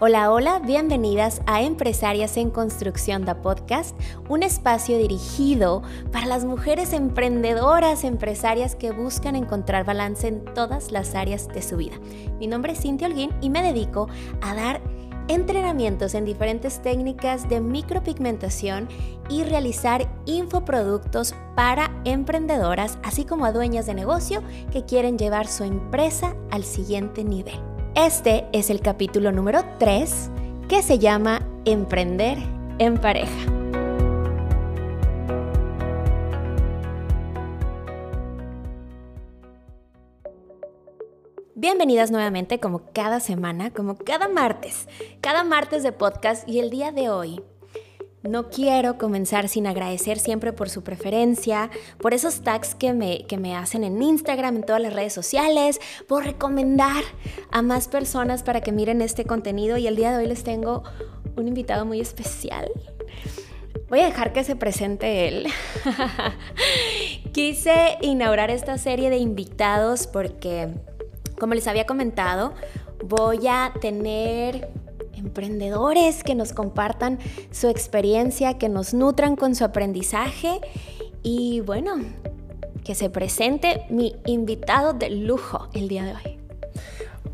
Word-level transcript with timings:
Hola, 0.00 0.30
hola, 0.30 0.60
bienvenidas 0.60 1.42
a 1.46 1.60
Empresarias 1.62 2.36
en 2.36 2.50
Construcción 2.50 3.24
da 3.24 3.42
Podcast, 3.42 3.98
un 4.28 4.44
espacio 4.44 4.96
dirigido 4.96 5.82
para 6.12 6.26
las 6.26 6.44
mujeres 6.44 6.92
emprendedoras, 6.92 8.04
empresarias 8.04 8.76
que 8.76 8.92
buscan 8.92 9.34
encontrar 9.34 9.84
balance 9.84 10.28
en 10.28 10.44
todas 10.54 10.92
las 10.92 11.16
áreas 11.16 11.48
de 11.48 11.62
su 11.62 11.78
vida. 11.78 11.96
Mi 12.38 12.46
nombre 12.46 12.74
es 12.74 12.80
Cintia 12.80 13.08
Holguín 13.08 13.32
y 13.40 13.50
me 13.50 13.60
dedico 13.60 14.06
a 14.40 14.54
dar 14.54 14.80
entrenamientos 15.26 16.14
en 16.14 16.24
diferentes 16.24 16.80
técnicas 16.80 17.48
de 17.48 17.60
micropigmentación 17.60 18.86
y 19.28 19.42
realizar 19.42 20.08
infoproductos 20.26 21.34
para 21.56 21.90
emprendedoras, 22.04 23.00
así 23.02 23.24
como 23.24 23.46
a 23.46 23.52
dueñas 23.52 23.86
de 23.86 23.94
negocio 23.94 24.44
que 24.70 24.84
quieren 24.84 25.18
llevar 25.18 25.48
su 25.48 25.64
empresa 25.64 26.36
al 26.52 26.62
siguiente 26.62 27.24
nivel. 27.24 27.67
Este 28.00 28.46
es 28.52 28.70
el 28.70 28.80
capítulo 28.80 29.32
número 29.32 29.64
3 29.80 30.30
que 30.68 30.82
se 30.82 31.00
llama 31.00 31.44
Emprender 31.64 32.38
en 32.78 32.96
pareja. 32.96 33.50
Bienvenidas 41.56 42.12
nuevamente 42.12 42.60
como 42.60 42.82
cada 42.92 43.18
semana, 43.18 43.72
como 43.72 43.96
cada 43.96 44.28
martes, 44.28 44.86
cada 45.20 45.42
martes 45.42 45.82
de 45.82 45.90
podcast 45.90 46.48
y 46.48 46.60
el 46.60 46.70
día 46.70 46.92
de 46.92 47.10
hoy 47.10 47.42
no 48.28 48.50
quiero 48.50 48.98
comenzar 48.98 49.48
sin 49.48 49.66
agradecer 49.66 50.18
siempre 50.18 50.52
por 50.52 50.70
su 50.70 50.82
preferencia, 50.82 51.70
por 51.98 52.14
esos 52.14 52.42
tags 52.42 52.74
que 52.74 52.92
me, 52.92 53.26
que 53.26 53.38
me 53.38 53.56
hacen 53.56 53.84
en 53.84 54.02
Instagram, 54.02 54.56
en 54.56 54.62
todas 54.62 54.82
las 54.82 54.92
redes 54.92 55.12
sociales, 55.12 55.80
por 56.06 56.24
recomendar 56.24 57.02
a 57.50 57.62
más 57.62 57.88
personas 57.88 58.42
para 58.42 58.60
que 58.60 58.72
miren 58.72 59.02
este 59.02 59.24
contenido 59.24 59.78
y 59.78 59.86
el 59.86 59.96
día 59.96 60.10
de 60.10 60.18
hoy 60.18 60.26
les 60.26 60.44
tengo 60.44 60.82
un 61.36 61.48
invitado 61.48 61.86
muy 61.86 62.00
especial. 62.00 62.70
Voy 63.88 64.00
a 64.00 64.06
dejar 64.06 64.32
que 64.32 64.44
se 64.44 64.54
presente 64.54 65.28
él. 65.28 65.46
Quise 67.32 67.96
inaugurar 68.02 68.50
esta 68.50 68.76
serie 68.76 69.08
de 69.08 69.16
invitados 69.16 70.06
porque, 70.06 70.68
como 71.38 71.54
les 71.54 71.66
había 71.66 71.86
comentado, 71.86 72.52
voy 73.02 73.46
a 73.46 73.72
tener 73.80 74.68
emprendedores 75.18 76.24
que 76.24 76.34
nos 76.34 76.52
compartan 76.52 77.18
su 77.50 77.68
experiencia, 77.68 78.58
que 78.58 78.68
nos 78.68 78.94
nutran 78.94 79.36
con 79.36 79.54
su 79.54 79.64
aprendizaje 79.64 80.60
y 81.22 81.60
bueno, 81.60 81.96
que 82.84 82.94
se 82.94 83.10
presente 83.10 83.84
mi 83.90 84.16
invitado 84.24 84.94
de 84.94 85.10
lujo 85.10 85.68
el 85.74 85.88
día 85.88 86.04
de 86.04 86.12
hoy. 86.12 86.38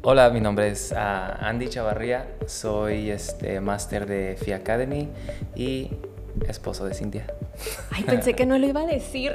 Hola, 0.02 0.28
mi 0.30 0.40
nombre 0.40 0.68
es 0.68 0.92
ah, 0.92 1.38
Andy 1.40 1.68
Chavarría, 1.68 2.28
soy 2.46 3.10
este 3.10 3.60
máster 3.60 4.06
de 4.06 4.36
FI 4.36 4.52
Academy 4.52 5.08
y 5.56 5.90
esposo 6.46 6.84
de 6.84 6.94
Cintia. 6.94 7.26
Ay, 7.90 8.04
pensé 8.04 8.34
que 8.34 8.44
no 8.44 8.58
lo 8.58 8.66
iba 8.66 8.82
a 8.82 8.86
decir. 8.86 9.34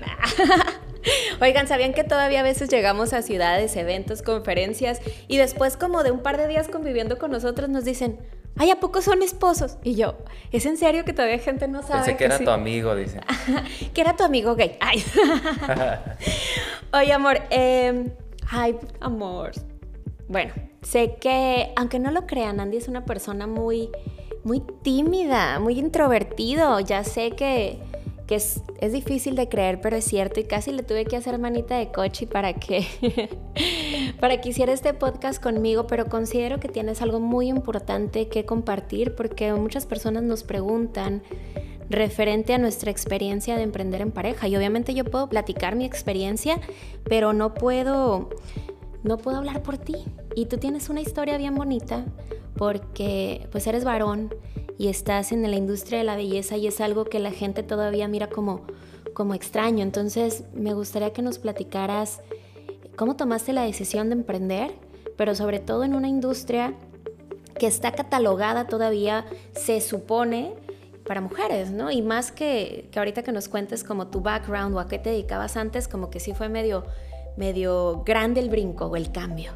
Oigan, 1.42 1.68
¿sabían 1.68 1.94
que 1.94 2.04
todavía 2.04 2.42
a 2.42 2.44
veces 2.44 2.70
llegamos 2.70 3.14
a 3.14 3.22
ciudades, 3.22 3.76
eventos, 3.78 4.22
conferencias 4.22 5.02
y 5.28 5.38
después 5.38 5.78
como 5.78 6.04
de 6.04 6.12
un 6.12 6.20
par 6.20 6.38
de 6.38 6.48
días 6.48 6.68
conviviendo 6.68 7.18
con 7.18 7.32
nosotros 7.32 7.70
nos 7.70 7.86
dicen, 7.86 8.20
ay, 8.58 8.72
¿a 8.72 8.80
poco 8.80 9.02
son 9.02 9.22
esposos? 9.22 9.78
Y 9.84 9.96
yo, 9.96 10.16
¿es 10.52 10.66
en 10.66 10.78
serio 10.78 11.06
que 11.06 11.14
todavía 11.14 11.40
gente 11.40 11.68
no 11.68 11.82
sabe? 11.82 12.06
Pensé 12.06 12.18
que, 12.18 12.26
era 12.26 12.40
tu 12.40 12.50
amigo, 12.50 12.96
dice. 12.96 13.22
que 13.94 14.02
era 14.02 14.16
tu 14.16 14.24
amigo 14.24 14.56
gay. 14.56 14.78
Ay. 14.80 15.04
Oye, 16.94 17.14
amor, 17.14 17.40
eh, 17.50 18.12
ay, 18.50 18.78
amor. 19.00 19.52
Bueno, 20.28 20.54
sé 20.82 21.16
que, 21.20 21.72
aunque 21.76 22.00
no 22.00 22.12
lo 22.12 22.28
crean, 22.28 22.60
Andy 22.60 22.78
es 22.78 22.88
una 22.88 23.06
persona 23.06 23.48
muy, 23.48 23.90
muy 24.44 24.62
tímida, 24.84 25.60
muy 25.60 25.80
introvertido. 25.80 26.80
Ya 26.80 27.04
sé 27.04 27.32
que 27.32 27.80
que 28.30 28.36
es, 28.36 28.62
difícil 28.92 29.36
de 29.36 29.50
creer, 29.50 29.82
pero 29.82 29.96
es 29.96 30.06
cierto 30.06 30.40
y 30.40 30.44
casi 30.44 30.72
le 30.72 30.84
tuve 30.84 31.04
que 31.04 31.16
hacer 31.16 31.40
manita 31.40 31.80
de 31.80 31.92
coche 31.92 32.28
para 32.28 32.54
que, 32.54 32.86
para 34.20 34.40
que 34.40 34.50
hiciera 34.50 34.72
este 34.72 34.94
podcast 34.94 35.42
conmigo, 35.42 35.88
pero 35.88 36.06
considero 36.06 36.60
que 36.60 36.68
tienes 36.68 37.02
algo 37.02 37.20
muy 37.20 37.48
importante 37.48 38.28
que 38.28 38.46
compartir 38.46 39.16
porque 39.16 39.52
muchas 39.54 39.88
personas 39.88 40.22
nos 40.22 40.44
preguntan 40.44 41.24
referente 41.90 42.54
a 42.54 42.60
nuestra 42.60 42.92
experiencia 42.92 43.56
de 43.56 43.64
emprender 43.64 44.02
en 44.02 44.12
pareja 44.12 44.48
y 44.48 44.56
obviamente 44.56 44.94
yo 44.94 45.06
puedo 45.06 45.28
platicar 45.28 45.76
mi 45.76 45.86
experiencia, 45.86 46.60
pero 47.06 47.34
no 47.34 47.56
puedo 47.56 48.30
no 49.02 49.18
puedo 49.18 49.38
hablar 49.38 49.64
por 49.64 49.80
ti. 49.80 49.96
Y 50.36 50.46
tú 50.46 50.58
tienes 50.58 50.90
una 50.90 51.02
historia 51.02 51.36
bien 51.40 51.56
bonita 51.56 52.06
porque 52.56 53.48
pues 53.52 53.66
eres 53.66 53.84
varón 53.84 54.36
y 54.80 54.88
estás 54.88 55.34
en 55.34 55.42
la 55.42 55.58
industria 55.58 56.00
de 56.00 56.06
la 56.06 56.16
belleza 56.16 56.56
y 56.56 56.66
es 56.66 56.80
algo 56.80 57.04
que 57.04 57.20
la 57.20 57.32
gente 57.32 57.64
todavía 57.64 58.08
mira 58.08 58.30
como, 58.30 58.62
como 59.14 59.34
extraño. 59.34 59.84
Entonces 59.84 60.46
me 60.54 60.74
gustaría 60.74 61.12
que 61.12 61.22
nos 61.22 61.38
platicaras 61.38 62.22
cómo 62.96 63.18
tomaste 63.18 63.52
la 63.52 63.64
decisión 63.64 64.08
de 64.08 64.14
emprender, 64.14 64.72
pero 65.18 65.36
sobre 65.36 65.60
todo 65.60 65.84
en 65.84 65.96
una 65.96 66.08
industria 66.08 66.76
que 67.60 67.68
está 67.68 67.92
catalogada 67.92 68.68
todavía, 68.68 69.26
se 69.52 69.82
supone, 69.82 70.54
para 71.06 71.20
mujeres, 71.20 71.72
¿no? 71.72 71.92
Y 71.92 72.02
más 72.02 72.32
que, 72.32 72.90
ahorita 72.96 73.22
que 73.22 73.34
nos 73.34 73.50
cuentes 73.50 73.84
como 73.84 74.08
tu 74.08 74.22
background 74.22 74.76
o 74.76 74.80
a 74.80 74.88
qué 74.88 74.98
te 74.98 75.10
dedicabas 75.10 75.58
antes, 75.58 75.90
como 75.90 76.10
que 76.10 76.22
sí 76.22 76.34
fue 76.34 76.48
medio, 76.48 76.86
medio 77.36 78.04
grande 78.06 78.40
el 78.40 78.50
brinco 78.50 78.86
o 78.86 78.96
el 78.96 79.12
cambio. 79.12 79.52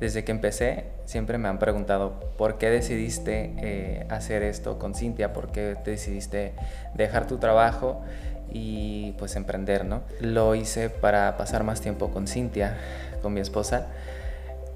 Desde 0.00 0.24
que 0.24 0.32
empecé, 0.32 0.84
siempre 1.04 1.36
me 1.36 1.48
han 1.48 1.58
preguntado 1.58 2.32
por 2.38 2.56
qué 2.56 2.70
decidiste 2.70 3.52
eh, 3.58 4.06
hacer 4.08 4.42
esto 4.42 4.78
con 4.78 4.94
Cintia, 4.94 5.34
por 5.34 5.52
qué 5.52 5.76
decidiste 5.84 6.54
dejar 6.94 7.26
tu 7.26 7.36
trabajo 7.36 8.00
y 8.50 9.12
pues 9.18 9.36
emprender, 9.36 9.84
¿no? 9.84 10.00
Lo 10.20 10.54
hice 10.54 10.88
para 10.88 11.36
pasar 11.36 11.64
más 11.64 11.82
tiempo 11.82 12.10
con 12.10 12.26
Cintia, 12.26 12.78
con 13.20 13.34
mi 13.34 13.40
esposa, 13.40 13.88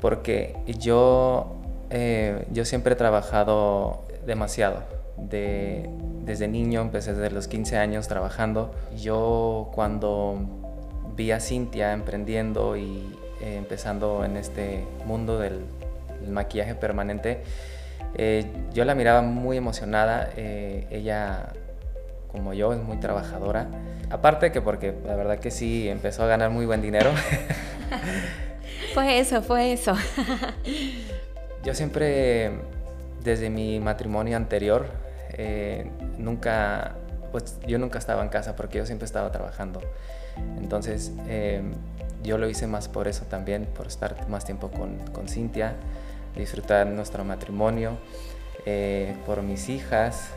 porque 0.03 0.57
yo, 0.67 1.57
eh, 1.89 2.45
yo 2.53 2.67
siempre 2.67 2.93
he 2.93 2.97
trabajado 2.97 4.05
demasiado. 4.27 4.83
De, 5.17 5.89
desde 6.25 6.49
niño, 6.49 6.83
empecé 6.83 7.15
desde 7.15 7.31
los 7.31 7.49
15 7.49 7.79
años 7.79 8.09
trabajando. 8.09 8.75
Yo 8.95 9.71
cuando 9.75 10.39
vi 11.17 11.31
a 11.31 11.41
Cintia 11.41 11.93
emprendiendo 11.95 12.77
y 12.77 13.17
eh, 13.45 13.57
empezando 13.57 14.25
en 14.25 14.39
este 14.39 14.87
mundo 15.05 15.39
del, 15.39 15.67
maquillaje 16.27 16.75
permanente, 16.75 17.43
eh, 18.15 18.47
yo 18.73 18.87
la 18.87 18.95
miraba 18.95 19.21
muy 19.21 19.59
emocionada. 19.59 20.31
Eh, 20.35 20.87
ella, 20.91 21.53
como 22.33 22.55
yo, 22.55 22.73
es 22.73 22.81
muy 22.81 22.97
trabajadora. 22.97 23.67
Aparte 24.09 24.51
que 24.51 24.63
porque 24.63 24.95
la 25.05 25.15
verdad 25.15 25.39
que 25.41 25.51
sí 25.51 25.91
empezó 25.91 26.23
a 26.23 26.27
ganar 26.27 26.49
muy 26.49 26.65
buen 26.65 26.81
dinero. 26.81 27.11
fue 28.95 29.19
eso, 29.19 29.43
fue 29.43 29.75
eso. 29.75 29.95
yo 31.63 31.75
siempre, 31.75 32.51
desde 33.23 33.51
mi 33.51 33.79
matrimonio 33.79 34.39
anterior, 34.39 34.87
nunca, 36.17 36.95
pues 37.31 37.59
yo 37.67 37.79
nunca 37.79 37.99
estaba 37.99 38.23
en 38.23 38.31
casa 38.31 38.57
porque 38.57 38.79
yo 38.79 38.87
siempre 38.87 39.05
estaba 39.05 39.31
trabajando. 39.31 39.83
Entonces, 40.57 41.13
yo 42.25 42.39
lo 42.39 42.49
hice 42.49 42.67
más 42.67 42.89
por 42.89 43.07
eso 43.07 43.27
también, 43.27 43.67
por 43.67 43.87
estar 43.87 44.29
más 44.29 44.45
tiempo 44.45 44.71
con, 44.71 44.99
con 45.13 45.29
Cintia, 45.29 45.77
disfrutar 46.35 46.87
nuestro 46.87 47.25
matrimonio, 47.25 47.99
eh, 48.67 49.15
por 49.27 49.43
mis 49.43 49.69
hijas, 49.69 50.31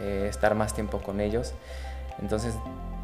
eh, 0.00 0.26
estar 0.28 0.54
más 0.54 0.74
tiempo 0.74 1.00
con 1.00 1.20
ellos. 1.20 1.52
Entonces 2.20 2.54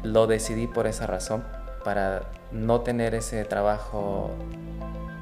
lo 0.03 0.27
decidí 0.27 0.67
por 0.67 0.87
esa 0.87 1.07
razón, 1.07 1.43
para 1.83 2.23
no 2.51 2.81
tener 2.81 3.15
ese 3.15 3.45
trabajo 3.45 4.31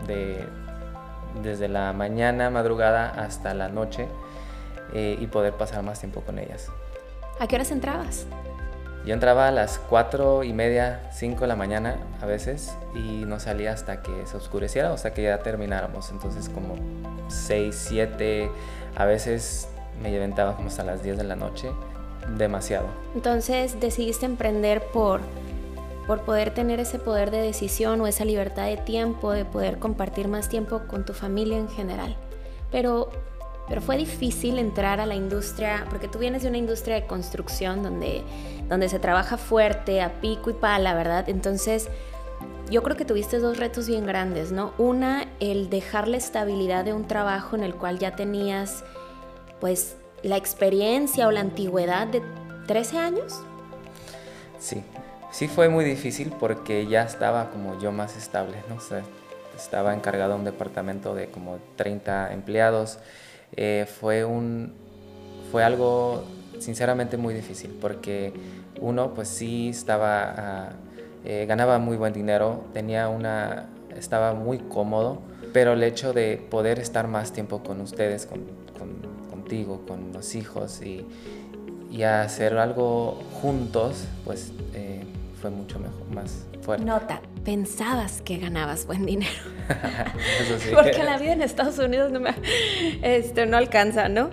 de, 0.07 0.45
desde 1.43 1.67
la 1.67 1.93
mañana, 1.93 2.49
madrugada 2.49 3.09
hasta 3.09 3.53
la 3.53 3.67
noche 3.67 4.07
eh, 4.93 5.17
y 5.19 5.27
poder 5.27 5.53
pasar 5.53 5.83
más 5.83 5.99
tiempo 5.99 6.21
con 6.21 6.39
ellas. 6.39 6.67
¿A 7.39 7.47
qué 7.47 7.55
horas 7.55 7.71
entrabas? 7.71 8.25
Yo 9.05 9.13
entraba 9.13 9.47
a 9.47 9.51
las 9.51 9.79
4 9.89 10.43
y 10.43 10.53
media, 10.53 11.09
5 11.11 11.41
de 11.41 11.47
la 11.47 11.55
mañana 11.55 11.97
a 12.21 12.25
veces 12.25 12.75
y 12.93 13.25
no 13.25 13.39
salía 13.39 13.71
hasta 13.71 14.01
que 14.01 14.11
se 14.25 14.37
oscureciera, 14.37 14.91
hasta 14.91 15.13
que 15.13 15.23
ya 15.23 15.39
termináramos. 15.39 16.11
Entonces 16.11 16.49
como 16.49 16.75
6, 17.29 17.75
7, 17.89 18.51
a 18.95 19.05
veces 19.05 19.69
me 20.01 20.11
levantaba 20.11 20.55
como 20.55 20.67
hasta 20.67 20.83
las 20.83 21.01
10 21.01 21.17
de 21.17 21.23
la 21.23 21.35
noche, 21.35 21.69
demasiado. 22.37 22.87
Entonces 23.15 23.79
decidiste 23.79 24.25
emprender 24.25 24.83
por, 24.91 25.21
por 26.05 26.21
poder 26.21 26.53
tener 26.53 26.79
ese 26.81 26.99
poder 26.99 27.31
de 27.31 27.41
decisión 27.41 28.01
o 28.01 28.07
esa 28.07 28.25
libertad 28.25 28.65
de 28.65 28.77
tiempo, 28.77 29.31
de 29.31 29.45
poder 29.45 29.79
compartir 29.79 30.27
más 30.27 30.49
tiempo 30.49 30.81
con 30.87 31.05
tu 31.05 31.13
familia 31.13 31.57
en 31.57 31.69
general. 31.69 32.17
Pero 32.69 33.09
pero 33.69 33.81
fue 33.81 33.95
difícil 33.97 34.57
entrar 34.57 34.99
a 34.99 35.05
la 35.05 35.15
industria, 35.15 35.85
porque 35.89 36.07
tú 36.07 36.17
vienes 36.17 36.41
de 36.41 36.49
una 36.49 36.57
industria 36.57 36.95
de 36.95 37.05
construcción 37.05 37.83
donde, 37.83 38.23
donde 38.67 38.89
se 38.89 38.97
trabaja 38.97 39.37
fuerte, 39.37 40.01
a 40.01 40.19
pico 40.19 40.49
y 40.49 40.53
pala, 40.53 40.95
¿verdad? 40.95 41.29
Entonces, 41.29 41.87
yo 42.71 42.83
creo 42.83 42.97
que 42.97 43.05
tuviste 43.05 43.37
dos 43.37 43.57
retos 43.57 43.87
bien 43.87 44.05
grandes, 44.05 44.51
¿no? 44.51 44.73
Una, 44.79 45.27
el 45.39 45.69
dejar 45.69 46.07
la 46.07 46.17
estabilidad 46.17 46.83
de 46.83 46.93
un 46.93 47.07
trabajo 47.07 47.55
en 47.55 47.63
el 47.63 47.75
cual 47.75 47.99
ya 47.99 48.15
tenías 48.15 48.83
pues 49.59 49.97
la 50.23 50.37
experiencia 50.37 51.27
o 51.27 51.31
la 51.31 51.41
antigüedad 51.41 52.07
de 52.07 52.23
13 52.67 52.97
años. 52.97 53.41
Sí, 54.59 54.83
sí 55.31 55.47
fue 55.47 55.69
muy 55.69 55.85
difícil 55.85 56.33
porque 56.39 56.87
ya 56.87 57.03
estaba 57.03 57.49
como 57.51 57.79
yo 57.79 57.91
más 57.91 58.17
estable, 58.17 58.57
¿no? 58.67 58.77
estaba 59.55 59.93
encargado 59.93 60.33
de 60.33 60.39
un 60.39 60.45
departamento 60.45 61.15
de 61.15 61.29
como 61.29 61.59
30 61.75 62.33
empleados. 62.33 62.99
Eh, 63.55 63.87
fue, 63.99 64.25
un, 64.25 64.73
fue 65.51 65.63
algo 65.63 66.23
sinceramente 66.59 67.17
muy 67.17 67.33
difícil 67.33 67.77
porque 67.81 68.33
uno 68.79 69.13
pues 69.13 69.27
sí 69.27 69.69
estaba, 69.69 70.33
ah, 70.37 70.69
eh, 71.25 71.45
ganaba 71.47 71.79
muy 71.79 71.97
buen 71.97 72.13
dinero, 72.13 72.65
tenía 72.73 73.09
una, 73.09 73.69
estaba 73.95 74.33
muy 74.33 74.59
cómodo, 74.59 75.21
pero 75.53 75.73
el 75.73 75.83
hecho 75.83 76.13
de 76.13 76.37
poder 76.37 76.79
estar 76.79 77.07
más 77.07 77.33
tiempo 77.33 77.63
con 77.63 77.81
ustedes, 77.81 78.25
con, 78.25 78.41
contigo, 79.29 79.81
con 79.87 80.13
los 80.13 80.35
hijos 80.35 80.81
y, 80.81 81.05
y, 81.91 82.03
hacer 82.03 82.57
algo 82.57 83.19
juntos, 83.41 84.05
pues 84.25 84.51
eh, 84.73 85.03
fue 85.41 85.49
mucho 85.49 85.79
mejor, 85.79 86.07
más 86.13 86.45
fuerte. 86.61 86.85
Nota, 86.85 87.21
pensabas 87.43 88.21
que 88.21 88.37
ganabas 88.37 88.85
buen 88.85 89.05
dinero. 89.05 89.31
Eso 90.41 90.59
sí. 90.59 90.69
Porque 90.73 91.03
la 91.03 91.17
vida 91.17 91.33
en 91.33 91.41
Estados 91.41 91.79
Unidos 91.79 92.11
no, 92.11 92.19
me, 92.19 92.33
este, 93.01 93.45
no 93.45 93.57
alcanza, 93.57 94.09
¿no? 94.09 94.29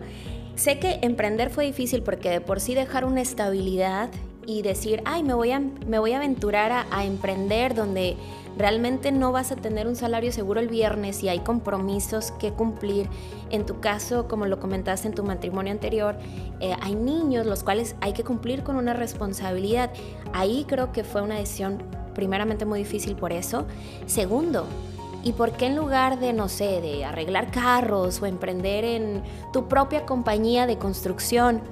Sé 0.54 0.78
que 0.78 0.98
emprender 1.02 1.50
fue 1.50 1.66
difícil 1.66 2.02
porque 2.02 2.30
de 2.30 2.40
por 2.40 2.60
sí 2.60 2.74
dejar 2.74 3.04
una 3.04 3.20
estabilidad 3.20 4.10
y 4.46 4.62
decir, 4.62 5.02
ay, 5.04 5.22
me 5.22 5.34
voy 5.34 5.50
a, 5.50 5.60
me 5.60 5.98
voy 5.98 6.12
a 6.12 6.16
aventurar 6.16 6.72
a, 6.72 6.86
a 6.90 7.04
emprender 7.04 7.74
donde 7.74 8.16
realmente 8.56 9.12
no 9.12 9.32
vas 9.32 9.52
a 9.52 9.56
tener 9.56 9.86
un 9.86 9.96
salario 9.96 10.32
seguro 10.32 10.60
el 10.60 10.68
viernes 10.68 11.22
y 11.22 11.28
hay 11.28 11.40
compromisos 11.40 12.32
que 12.32 12.52
cumplir. 12.52 13.08
En 13.50 13.66
tu 13.66 13.80
caso, 13.80 14.28
como 14.28 14.46
lo 14.46 14.58
comentaste 14.58 15.08
en 15.08 15.14
tu 15.14 15.22
matrimonio 15.22 15.72
anterior, 15.72 16.16
eh, 16.60 16.74
hay 16.80 16.94
niños 16.94 17.46
los 17.46 17.62
cuales 17.62 17.96
hay 18.00 18.12
que 18.12 18.24
cumplir 18.24 18.62
con 18.62 18.76
una 18.76 18.94
responsabilidad. 18.94 19.90
Ahí 20.32 20.64
creo 20.66 20.92
que 20.92 21.04
fue 21.04 21.22
una 21.22 21.36
decisión 21.36 21.82
primeramente 22.16 22.64
muy 22.64 22.80
difícil 22.80 23.14
por 23.14 23.32
eso. 23.32 23.66
Segundo, 24.06 24.66
¿Y 25.26 25.32
por 25.32 25.50
qué 25.50 25.66
en 25.66 25.74
lugar 25.74 26.20
de, 26.20 26.32
no 26.32 26.48
sé, 26.48 26.80
de 26.80 27.04
arreglar 27.04 27.50
carros 27.50 28.22
o 28.22 28.26
emprender 28.26 28.84
en 28.84 29.24
tu 29.52 29.66
propia 29.66 30.06
compañía 30.06 30.68
de 30.68 30.78
construcción? 30.78 31.62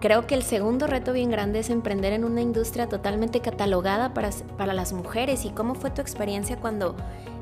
Creo 0.00 0.28
que 0.28 0.36
el 0.36 0.44
segundo 0.44 0.86
reto 0.86 1.12
bien 1.12 1.30
grande 1.30 1.58
es 1.58 1.68
emprender 1.68 2.12
en 2.12 2.22
una 2.22 2.42
industria 2.42 2.88
totalmente 2.88 3.40
catalogada 3.40 4.14
para, 4.14 4.30
para 4.56 4.72
las 4.72 4.92
mujeres. 4.92 5.44
¿Y 5.44 5.50
cómo 5.50 5.74
fue 5.74 5.90
tu 5.90 6.00
experiencia 6.00 6.56
cuando 6.56 6.94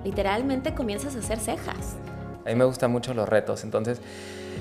literalmente 0.02 0.75
comienzas 0.75 1.14
a 1.14 1.19
hacer 1.19 1.38
cejas? 1.38 1.96
A 2.46 2.48
mí 2.48 2.55
me 2.55 2.64
gustan 2.64 2.90
mucho 2.90 3.12
los 3.12 3.28
retos, 3.28 3.64
entonces 3.64 4.00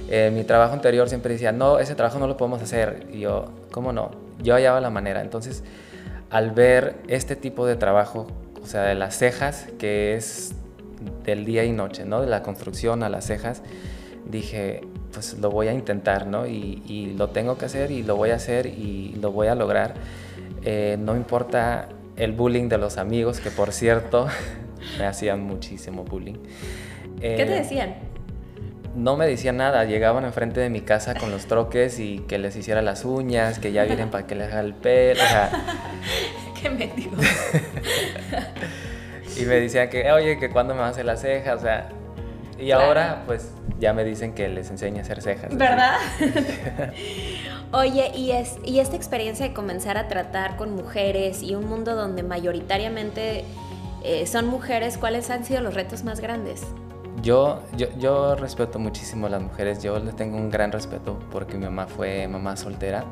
eh, 0.09 0.31
mi 0.33 0.43
trabajo 0.43 0.73
anterior 0.73 1.07
siempre 1.07 1.31
decía, 1.31 1.53
no, 1.53 1.79
ese 1.79 1.95
trabajo 1.95 2.19
no 2.19 2.27
lo 2.27 2.35
podemos 2.35 2.61
hacer. 2.61 3.07
Y 3.13 3.19
yo, 3.19 3.45
¿cómo 3.71 3.93
no? 3.93 4.11
Yo 4.43 4.53
hallaba 4.55 4.81
la 4.81 4.89
manera. 4.89 5.21
Entonces, 5.21 5.63
al 6.31 6.51
ver 6.51 6.95
este 7.07 7.35
tipo 7.35 7.67
de 7.67 7.75
trabajo 7.75 8.27
o 8.63 8.65
sea, 8.65 8.83
de 8.83 8.95
las 8.95 9.17
cejas, 9.17 9.67
que 9.79 10.15
es 10.15 10.53
del 11.23 11.45
día 11.45 11.63
y 11.63 11.71
noche, 11.71 12.05
¿no? 12.05 12.21
De 12.21 12.27
la 12.27 12.43
construcción 12.43 13.03
a 13.03 13.09
las 13.09 13.25
cejas, 13.25 13.61
dije, 14.29 14.81
pues 15.11 15.33
lo 15.39 15.49
voy 15.49 15.67
a 15.67 15.73
intentar, 15.73 16.27
¿no? 16.27 16.47
Y, 16.47 17.15
lo 17.17 17.29
tengo 17.29 17.57
que 17.57 17.65
hacer 17.65 17.91
y 17.91 18.03
lo 18.03 18.15
voy 18.15 18.29
a 18.29 18.35
hacer 18.35 18.67
y 18.67 19.15
lo 19.19 19.31
voy 19.31 19.47
a 19.47 19.55
lograr. 19.55 19.95
Eh, 20.63 20.97
no 20.99 21.15
importa 21.15 21.89
el 22.15 22.31
bullying 22.31 22.69
de 22.69 22.77
los 22.77 22.97
amigos, 22.97 23.39
que 23.39 23.49
por 23.49 23.73
cierto, 23.73 24.27
me 24.99 25.05
hacían 25.05 25.43
muchísimo 25.43 26.03
bullying. 26.03 26.37
¿Qué 27.19 27.35
te 27.35 27.43
eh, 27.43 27.59
decían? 27.59 27.95
No 28.95 29.15
me 29.15 29.25
decían 29.25 29.57
nada, 29.57 29.85
llegaban 29.85 30.25
enfrente 30.25 30.59
de 30.59 30.69
mi 30.69 30.81
casa 30.81 31.15
con 31.15 31.31
los 31.31 31.45
troques 31.45 31.99
y 31.99 32.19
que 32.27 32.37
les 32.37 32.55
hiciera 32.55 32.81
las 32.81 33.05
uñas, 33.05 33.59
que 33.59 33.71
ya 33.71 33.85
vienen 33.85 34.09
para 34.09 34.27
que 34.27 34.35
les 34.35 34.51
haga 34.51 34.61
el 34.61 34.73
pelo, 34.73 35.23
o 35.23 35.27
sea, 35.27 35.51
Qué 36.61 36.69
metido. 36.69 37.11
y 39.37 39.45
me 39.45 39.55
decían 39.55 39.89
que, 39.89 40.11
oye, 40.11 40.37
que 40.37 40.51
cuando 40.51 40.75
me 40.75 40.81
va 40.81 40.87
a 40.87 40.89
hacer 40.89 41.05
las 41.05 41.21
cejas, 41.21 41.59
o 41.59 41.61
sea. 41.61 41.89
Y 42.59 42.69
ahora, 42.69 43.23
pues, 43.25 43.49
ya 43.79 43.93
me 43.93 44.03
dicen 44.03 44.35
que 44.35 44.47
les 44.47 44.69
enseñe 44.69 44.99
a 44.99 45.01
hacer 45.01 45.21
cejas. 45.23 45.57
¿Verdad? 45.57 45.97
Oye, 47.71 48.11
y, 48.13 48.31
es, 48.31 48.57
y 48.63 48.79
esta 48.79 48.95
experiencia 48.95 49.47
de 49.47 49.53
comenzar 49.53 49.97
a 49.97 50.07
tratar 50.07 50.57
con 50.57 50.75
mujeres 50.75 51.41
y 51.41 51.55
un 51.55 51.65
mundo 51.67 51.95
donde 51.95 52.21
mayoritariamente 52.21 53.45
eh, 54.03 54.27
son 54.27 54.45
mujeres, 54.45 54.99
¿cuáles 54.99 55.31
han 55.31 55.43
sido 55.43 55.61
los 55.61 55.73
retos 55.73 56.03
más 56.03 56.19
grandes? 56.19 56.67
Yo, 57.21 57.61
yo, 57.77 57.87
yo 57.97 58.35
respeto 58.35 58.79
muchísimo 58.79 59.27
a 59.27 59.29
las 59.29 59.41
mujeres, 59.41 59.83
yo 59.83 59.99
les 59.99 60.15
tengo 60.15 60.37
un 60.37 60.49
gran 60.49 60.71
respeto 60.71 61.19
porque 61.31 61.57
mi 61.57 61.65
mamá 61.65 61.87
fue 61.87 62.27
mamá 62.27 62.55
soltera 62.55 63.03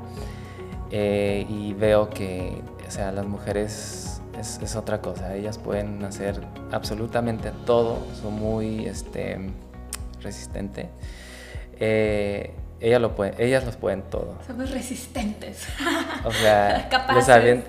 eh, 0.89 1.45
y 1.49 1.73
veo 1.73 2.09
que 2.09 2.61
o 2.89 2.91
sea, 2.91 3.11
las 3.11 3.27
mujeres 3.27 4.19
es, 4.39 4.75
otra 4.75 4.99
cosa, 4.99 5.35
ellas 5.35 5.59
pueden 5.59 6.03
hacer 6.03 6.41
absolutamente 6.71 7.51
todo, 7.67 7.99
son 8.19 8.33
muy 8.33 8.87
este, 8.87 9.37
resistentes. 10.21 10.87
Eh, 11.79 12.55
ellas, 12.79 12.99
lo 12.99 13.15
pueden, 13.15 13.35
ellas 13.37 13.63
los 13.63 13.75
pueden 13.75 14.01
todo. 14.01 14.39
Somos 14.47 14.71
resistentes. 14.71 15.67
O 16.25 16.31
sea, 16.31 16.87
Capaces. 16.91 17.25
Saben 17.25 17.63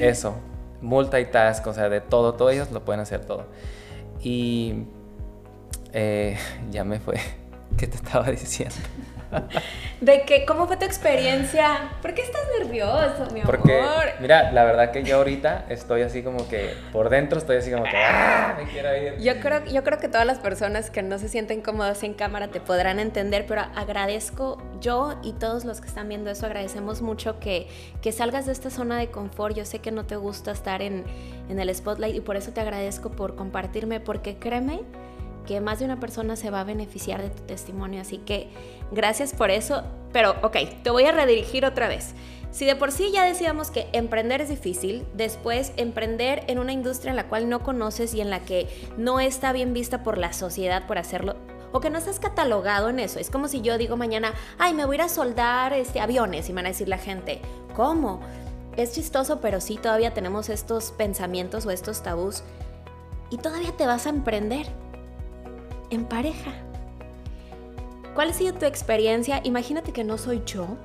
eso, 0.00 0.34
multitask, 0.80 1.66
o 1.66 1.74
sea, 1.74 1.90
de 1.90 2.00
todo, 2.00 2.32
todo, 2.32 2.48
ellos 2.48 2.70
lo 2.70 2.86
pueden 2.86 3.02
hacer 3.02 3.26
todo. 3.26 3.48
Y 4.22 4.84
eh, 5.94 6.36
ya 6.70 6.84
me 6.84 7.00
fue. 7.00 7.14
¿Qué 7.78 7.86
te 7.86 7.96
estaba 7.96 8.30
diciendo? 8.30 8.76
de 10.00 10.22
que, 10.22 10.44
¿cómo 10.44 10.66
fue 10.66 10.76
tu 10.76 10.84
experiencia? 10.84 11.90
¿Por 12.02 12.14
qué 12.14 12.22
estás 12.22 12.42
nervioso, 12.60 13.26
mi 13.32 13.40
amor? 13.40 13.60
Mira, 14.20 14.52
la 14.52 14.64
verdad 14.64 14.92
que 14.92 15.02
yo 15.02 15.16
ahorita 15.16 15.66
estoy 15.68 16.02
así 16.02 16.22
como 16.22 16.46
que, 16.48 16.74
por 16.92 17.08
dentro 17.08 17.38
estoy 17.38 17.56
así 17.56 17.72
como 17.72 17.82
que, 17.82 17.96
¡ah! 17.96 18.54
Me 18.56 18.70
quiero 18.70 18.96
ir. 18.96 19.18
Yo 19.18 19.40
creo, 19.40 19.64
yo 19.64 19.82
creo 19.82 19.98
que 19.98 20.08
todas 20.08 20.26
las 20.26 20.38
personas 20.38 20.90
que 20.90 21.02
no 21.02 21.18
se 21.18 21.28
sienten 21.28 21.62
cómodas 21.62 22.04
en 22.04 22.14
cámara 22.14 22.48
te 22.48 22.60
podrán 22.60 23.00
entender, 23.00 23.44
pero 23.48 23.62
agradezco, 23.74 24.62
yo 24.80 25.18
y 25.22 25.32
todos 25.32 25.64
los 25.64 25.80
que 25.80 25.88
están 25.88 26.08
viendo 26.08 26.30
eso, 26.30 26.46
agradecemos 26.46 27.02
mucho 27.02 27.40
que, 27.40 27.66
que 28.02 28.12
salgas 28.12 28.46
de 28.46 28.52
esta 28.52 28.70
zona 28.70 28.98
de 28.98 29.10
confort. 29.10 29.56
Yo 29.56 29.64
sé 29.64 29.80
que 29.80 29.90
no 29.90 30.06
te 30.06 30.16
gusta 30.16 30.52
estar 30.52 30.80
en, 30.80 31.04
en 31.48 31.58
el 31.58 31.74
spotlight 31.74 32.14
y 32.14 32.20
por 32.20 32.36
eso 32.36 32.52
te 32.52 32.60
agradezco 32.60 33.10
por 33.10 33.34
compartirme, 33.34 33.98
porque 33.98 34.36
créeme 34.36 34.82
que 35.46 35.60
más 35.60 35.78
de 35.78 35.84
una 35.84 36.00
persona 36.00 36.36
se 36.36 36.50
va 36.50 36.60
a 36.60 36.64
beneficiar 36.64 37.22
de 37.22 37.30
tu 37.30 37.42
testimonio. 37.42 38.00
Así 38.00 38.18
que 38.18 38.48
gracias 38.90 39.32
por 39.32 39.50
eso. 39.50 39.82
Pero 40.12 40.36
ok, 40.42 40.56
te 40.82 40.90
voy 40.90 41.04
a 41.04 41.12
redirigir 41.12 41.64
otra 41.64 41.88
vez. 41.88 42.14
Si 42.54 42.66
de 42.66 42.76
por 42.76 42.92
sí 42.92 43.10
ya 43.10 43.24
decíamos 43.24 43.72
que 43.72 43.88
emprender 43.92 44.40
es 44.40 44.48
difícil, 44.48 45.04
después 45.12 45.72
emprender 45.76 46.44
en 46.46 46.60
una 46.60 46.72
industria 46.72 47.10
en 47.10 47.16
la 47.16 47.26
cual 47.26 47.48
no 47.48 47.64
conoces 47.64 48.14
y 48.14 48.20
en 48.20 48.30
la 48.30 48.38
que 48.44 48.68
no 48.96 49.18
está 49.18 49.52
bien 49.52 49.72
vista 49.72 50.04
por 50.04 50.18
la 50.18 50.32
sociedad 50.32 50.86
por 50.86 50.96
hacerlo, 50.96 51.34
o 51.72 51.80
que 51.80 51.90
no 51.90 51.98
estás 51.98 52.20
catalogado 52.20 52.90
en 52.90 53.00
eso. 53.00 53.18
Es 53.18 53.28
como 53.28 53.48
si 53.48 53.60
yo 53.60 53.76
digo 53.76 53.96
mañana, 53.96 54.34
ay, 54.56 54.72
me 54.72 54.84
voy 54.84 54.94
a 54.94 54.98
ir 54.98 55.02
a 55.02 55.08
soldar 55.08 55.72
este, 55.72 56.00
aviones 56.00 56.48
y 56.48 56.52
me 56.52 56.58
van 56.58 56.66
a 56.66 56.68
decir 56.68 56.88
la 56.88 56.98
gente, 56.98 57.40
¿cómo? 57.74 58.20
Es 58.76 58.92
chistoso, 58.92 59.40
pero 59.40 59.60
sí 59.60 59.76
todavía 59.76 60.14
tenemos 60.14 60.48
estos 60.48 60.92
pensamientos 60.92 61.66
o 61.66 61.72
estos 61.72 62.04
tabús 62.04 62.44
y 63.30 63.38
todavía 63.38 63.72
te 63.72 63.84
vas 63.84 64.06
a 64.06 64.10
emprender 64.10 64.68
en 65.94 66.04
pareja. 66.04 66.52
¿Cuál 68.14 68.30
ha 68.30 68.32
sido 68.32 68.54
tu 68.54 68.64
experiencia? 68.64 69.40
Imagínate 69.42 69.92
que 69.92 70.04
no 70.04 70.18
soy 70.18 70.42
yo. 70.46 70.76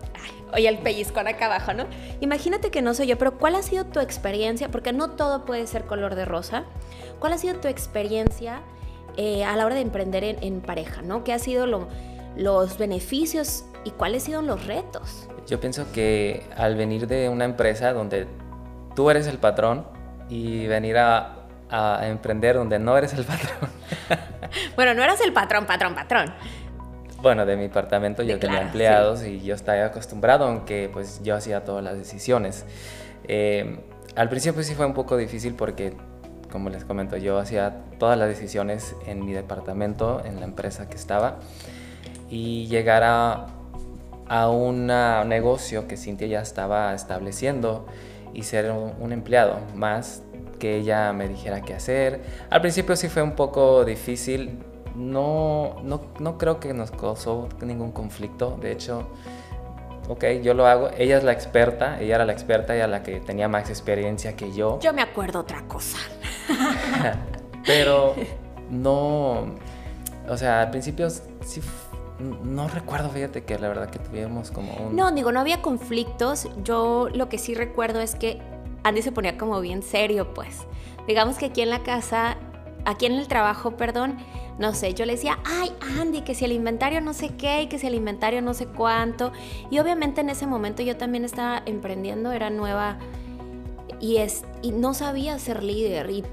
oye, 0.54 0.68
el 0.68 0.80
pellizcón 0.80 1.28
acá 1.28 1.46
abajo, 1.46 1.74
¿no? 1.74 1.86
Imagínate 2.22 2.72
que 2.72 2.82
no 2.82 2.94
soy 2.94 3.08
yo, 3.08 3.18
pero 3.18 3.38
¿cuál 3.38 3.56
ha 3.56 3.62
sido 3.62 3.86
tu 3.86 4.00
experiencia? 4.00 4.70
Porque 4.70 4.94
no 4.94 5.12
todo 5.12 5.46
puede 5.46 5.68
ser 5.68 5.86
color 5.86 6.16
de 6.16 6.26
rosa. 6.26 6.64
¿Cuál 7.20 7.34
ha 7.34 7.38
sido 7.38 7.56
tu 7.56 7.68
experiencia 7.68 8.62
eh, 9.18 9.44
a 9.44 9.56
la 9.56 9.66
hora 9.66 9.76
de 9.76 9.82
emprender 9.82 10.24
en, 10.24 10.62
pareja, 10.62 11.02
¿no? 11.04 11.24
¿Qué 11.24 11.34
ha 11.34 11.40
sido 11.40 11.68
los 12.36 12.78
beneficios 12.78 13.66
y 13.84 13.92
cuáles 13.92 14.24
han 14.24 14.26
sido 14.28 14.42
los 14.42 14.66
retos? 14.66 15.28
Yo 15.46 15.60
pienso 15.60 15.92
que 15.92 16.44
al 16.56 16.76
venir 16.76 17.08
de 17.08 17.30
una 17.30 17.46
empresa 17.46 17.94
donde 17.94 18.28
tú 18.96 19.10
eres 19.10 19.28
el 19.28 19.38
patrón 19.38 19.86
y 20.30 20.68
venir 20.68 20.98
a 20.98 21.39
a 21.70 22.08
emprender 22.08 22.56
donde 22.56 22.80
no 22.80 22.98
eres 22.98 23.14
el 23.14 23.26
patrón. 23.26 23.70
bueno, 24.76 24.94
no 24.94 25.04
eras 25.04 25.22
el 25.22 25.34
patrón, 25.34 25.66
patrón, 25.66 25.96
patrón. 25.96 26.34
Bueno, 27.22 27.46
de 27.46 27.58
mi 27.58 27.64
departamento 27.64 28.24
yo 28.24 28.40
tenía 28.40 28.62
empleados 28.62 29.26
y 29.26 29.42
yo 29.42 29.54
estaba 29.54 29.86
acostumbrado, 29.86 30.46
aunque 30.46 30.90
pues 30.92 31.22
yo 31.22 31.36
hacía 31.36 31.66
todas 31.66 31.84
las 31.84 31.98
decisiones. 31.98 32.66
Eh, 33.28 33.80
al 34.16 34.30
principio 34.30 34.64
sí 34.64 34.74
fue 34.74 34.86
un 34.86 34.94
poco 34.94 35.18
difícil 35.18 35.54
porque, 35.54 35.94
como 36.50 36.70
les 36.70 36.86
comento, 36.86 37.18
yo 37.18 37.38
hacía 37.38 37.84
todas 38.00 38.18
las 38.18 38.30
decisiones 38.30 38.96
en 39.06 39.26
mi 39.26 39.34
departamento, 39.34 40.22
en 40.24 40.40
la 40.40 40.46
empresa 40.46 40.88
que 40.88 40.96
estaba, 40.96 41.40
y 42.30 42.68
llegar 42.68 43.04
a, 43.04 43.48
a 44.28 44.50
un 44.50 44.88
negocio 44.88 45.88
que 45.88 45.98
Cintia 45.98 46.28
ya 46.28 46.42
estaba 46.42 46.94
estableciendo 46.94 47.86
y 48.34 48.44
ser 48.44 48.72
un 48.72 49.12
empleado 49.12 49.60
más 49.76 50.24
que 50.60 50.78
ella 50.78 51.12
me 51.14 51.28
dijera 51.28 51.62
qué 51.62 51.74
hacer. 51.74 52.22
Al 52.50 52.62
principio 52.62 52.96
sí 52.96 53.08
fue 53.08 53.24
un 53.24 53.36
poco 53.36 53.86
difícil, 53.86 54.60
no, 54.96 55.78
no, 55.84 56.02
no 56.20 56.38
creo 56.38 56.60
que 56.60 56.74
nos 56.74 56.92
causó 56.92 57.50
ningún 57.62 57.92
conflicto. 57.92 58.58
De 58.62 58.72
hecho, 58.72 59.08
ok, 60.10 60.26
yo 60.44 60.54
lo 60.54 60.68
hago. 60.68 60.90
Ella 60.98 61.18
es 61.18 61.24
la 61.24 61.32
experta, 61.32 62.00
ella 62.02 62.16
era 62.16 62.26
la 62.26 62.34
experta, 62.34 62.76
ella 62.76 62.88
la 62.88 63.02
que 63.02 63.20
tenía 63.22 63.48
más 63.48 63.70
experiencia 63.70 64.36
que 64.36 64.52
yo. 64.52 64.80
Yo 64.82 64.94
me 64.94 65.02
acuerdo 65.02 65.40
otra 65.40 65.64
cosa. 65.68 65.98
Pero 67.66 68.16
no, 68.70 69.56
o 70.28 70.38
sea, 70.38 70.62
al 70.62 70.72
principio 70.72 71.10
sí, 71.10 71.62
no 72.44 72.68
recuerdo, 72.68 73.10
fíjate 73.10 73.44
que 73.44 73.58
la 73.58 73.70
verdad 73.70 73.90
que 73.90 74.00
tuvimos 74.00 74.52
como 74.52 74.74
un... 74.74 74.96
No, 74.96 75.12
digo, 75.12 75.32
no 75.32 75.40
había 75.40 75.62
conflictos. 75.62 76.50
Yo 76.64 77.08
lo 77.14 77.30
que 77.30 77.38
sí 77.38 77.54
recuerdo 77.54 78.02
es 78.02 78.16
que 78.16 78.42
Andy 78.84 79.02
se 79.02 79.12
ponía 79.12 79.38
como 79.38 79.60
bien 79.62 79.84
serio, 79.84 80.34
pues. 80.34 80.66
Digamos 81.08 81.38
que 81.38 81.48
aquí 81.48 81.62
en 81.62 81.70
la 81.70 81.84
casa, 81.84 82.38
aquí 82.86 83.06
en 83.06 83.14
el 83.14 83.28
trabajo, 83.28 83.78
perdón, 83.78 84.18
no 84.60 84.74
sé, 84.74 84.94
yo 84.94 85.06
le 85.06 85.14
decía, 85.14 85.40
ay, 85.46 85.72
Andy, 86.00 86.22
que 86.22 86.36
si 86.36 86.46
el 86.46 86.52
inventario 86.52 87.00
no 87.00 87.14
sé 87.14 87.30
qué, 87.36 87.64
y 87.64 87.68
que 87.68 87.80
si 87.80 87.88
el 87.88 87.96
inventario 87.96 88.42
no 88.42 88.54
sé 88.54 88.68
cuánto. 88.68 89.32
Y 89.72 89.80
obviamente 89.80 90.22
en 90.22 90.30
ese 90.30 90.48
momento 90.48 90.84
yo 90.84 90.98
también 90.98 91.24
estaba 91.24 91.64
emprendiendo, 91.66 92.32
era 92.32 92.50
nueva 92.50 92.98
y, 94.02 94.18
es, 94.18 94.44
y 94.62 94.72
no 94.72 94.94
sabía 94.94 95.40
ser 95.40 95.64
líder. 95.64 96.10
Y 96.10 96.24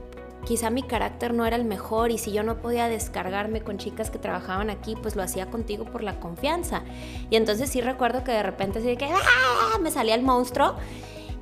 quizá 0.44 0.70
mi 0.70 0.82
carácter 0.82 1.34
no 1.34 1.46
era 1.46 1.56
el 1.56 1.64
mejor 1.64 2.10
y 2.10 2.18
si 2.18 2.32
yo 2.32 2.42
no 2.42 2.56
podía 2.56 2.88
descargarme 2.88 3.60
con 3.60 3.78
chicas 3.78 4.10
que 4.10 4.18
trabajaban 4.18 4.70
aquí, 4.70 4.96
pues 5.00 5.14
lo 5.14 5.22
hacía 5.22 5.46
contigo 5.46 5.84
por 5.84 6.02
la 6.02 6.18
confianza. 6.18 6.82
Y 7.30 7.36
entonces 7.36 7.70
sí 7.70 7.80
recuerdo 7.80 8.24
que 8.24 8.32
de 8.32 8.42
repente 8.42 8.80
así 8.80 8.88
de 8.88 8.96
que 8.96 9.06
¡ah! 9.06 9.78
me 9.80 9.90
salía 9.90 10.16
el 10.16 10.22
monstruo 10.22 10.74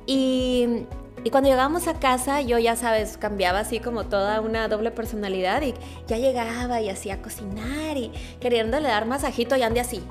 y 0.05 0.85
y 1.25 1.31
cuando 1.31 1.49
llegábamos 1.49 1.87
a 1.87 1.99
casa, 1.99 2.41
yo 2.41 2.59
ya 2.59 2.75
sabes, 2.75 3.17
cambiaba 3.17 3.57
así 3.57 3.79
como 3.79 4.05
toda 4.05 4.41
una 4.41 4.67
doble 4.67 4.91
personalidad 4.91 5.63
y 5.63 5.73
ya 6.05 6.19
llegaba 6.19 6.81
y 6.81 6.89
hacía 6.89 7.19
cocinar 7.19 7.97
y 7.97 8.11
queriéndole 8.39 8.89
dar 8.89 9.07
masajito 9.07 9.55
y 9.55 9.63
ande 9.63 9.79
así. 9.79 10.03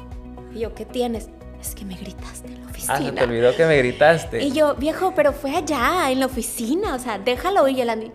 Y 0.52 0.58
yo, 0.58 0.74
¿qué 0.74 0.84
tienes? 0.84 1.28
Es 1.60 1.76
que 1.76 1.84
me 1.84 1.94
gritaste 1.94 2.48
en 2.48 2.60
la 2.62 2.66
oficina. 2.68 2.94
Ah, 2.96 3.00
se 3.00 3.12
te 3.12 3.22
olvidó 3.22 3.54
que 3.54 3.64
me 3.64 3.78
gritaste. 3.78 4.42
Y 4.42 4.50
yo, 4.50 4.74
viejo, 4.74 5.12
pero 5.14 5.32
fue 5.32 5.54
allá, 5.54 6.10
en 6.10 6.18
la 6.18 6.26
oficina, 6.26 6.96
o 6.96 6.98
sea, 6.98 7.16
déjalo 7.20 7.68
y 7.68 7.80
el 7.80 7.90
Andy, 7.90 8.10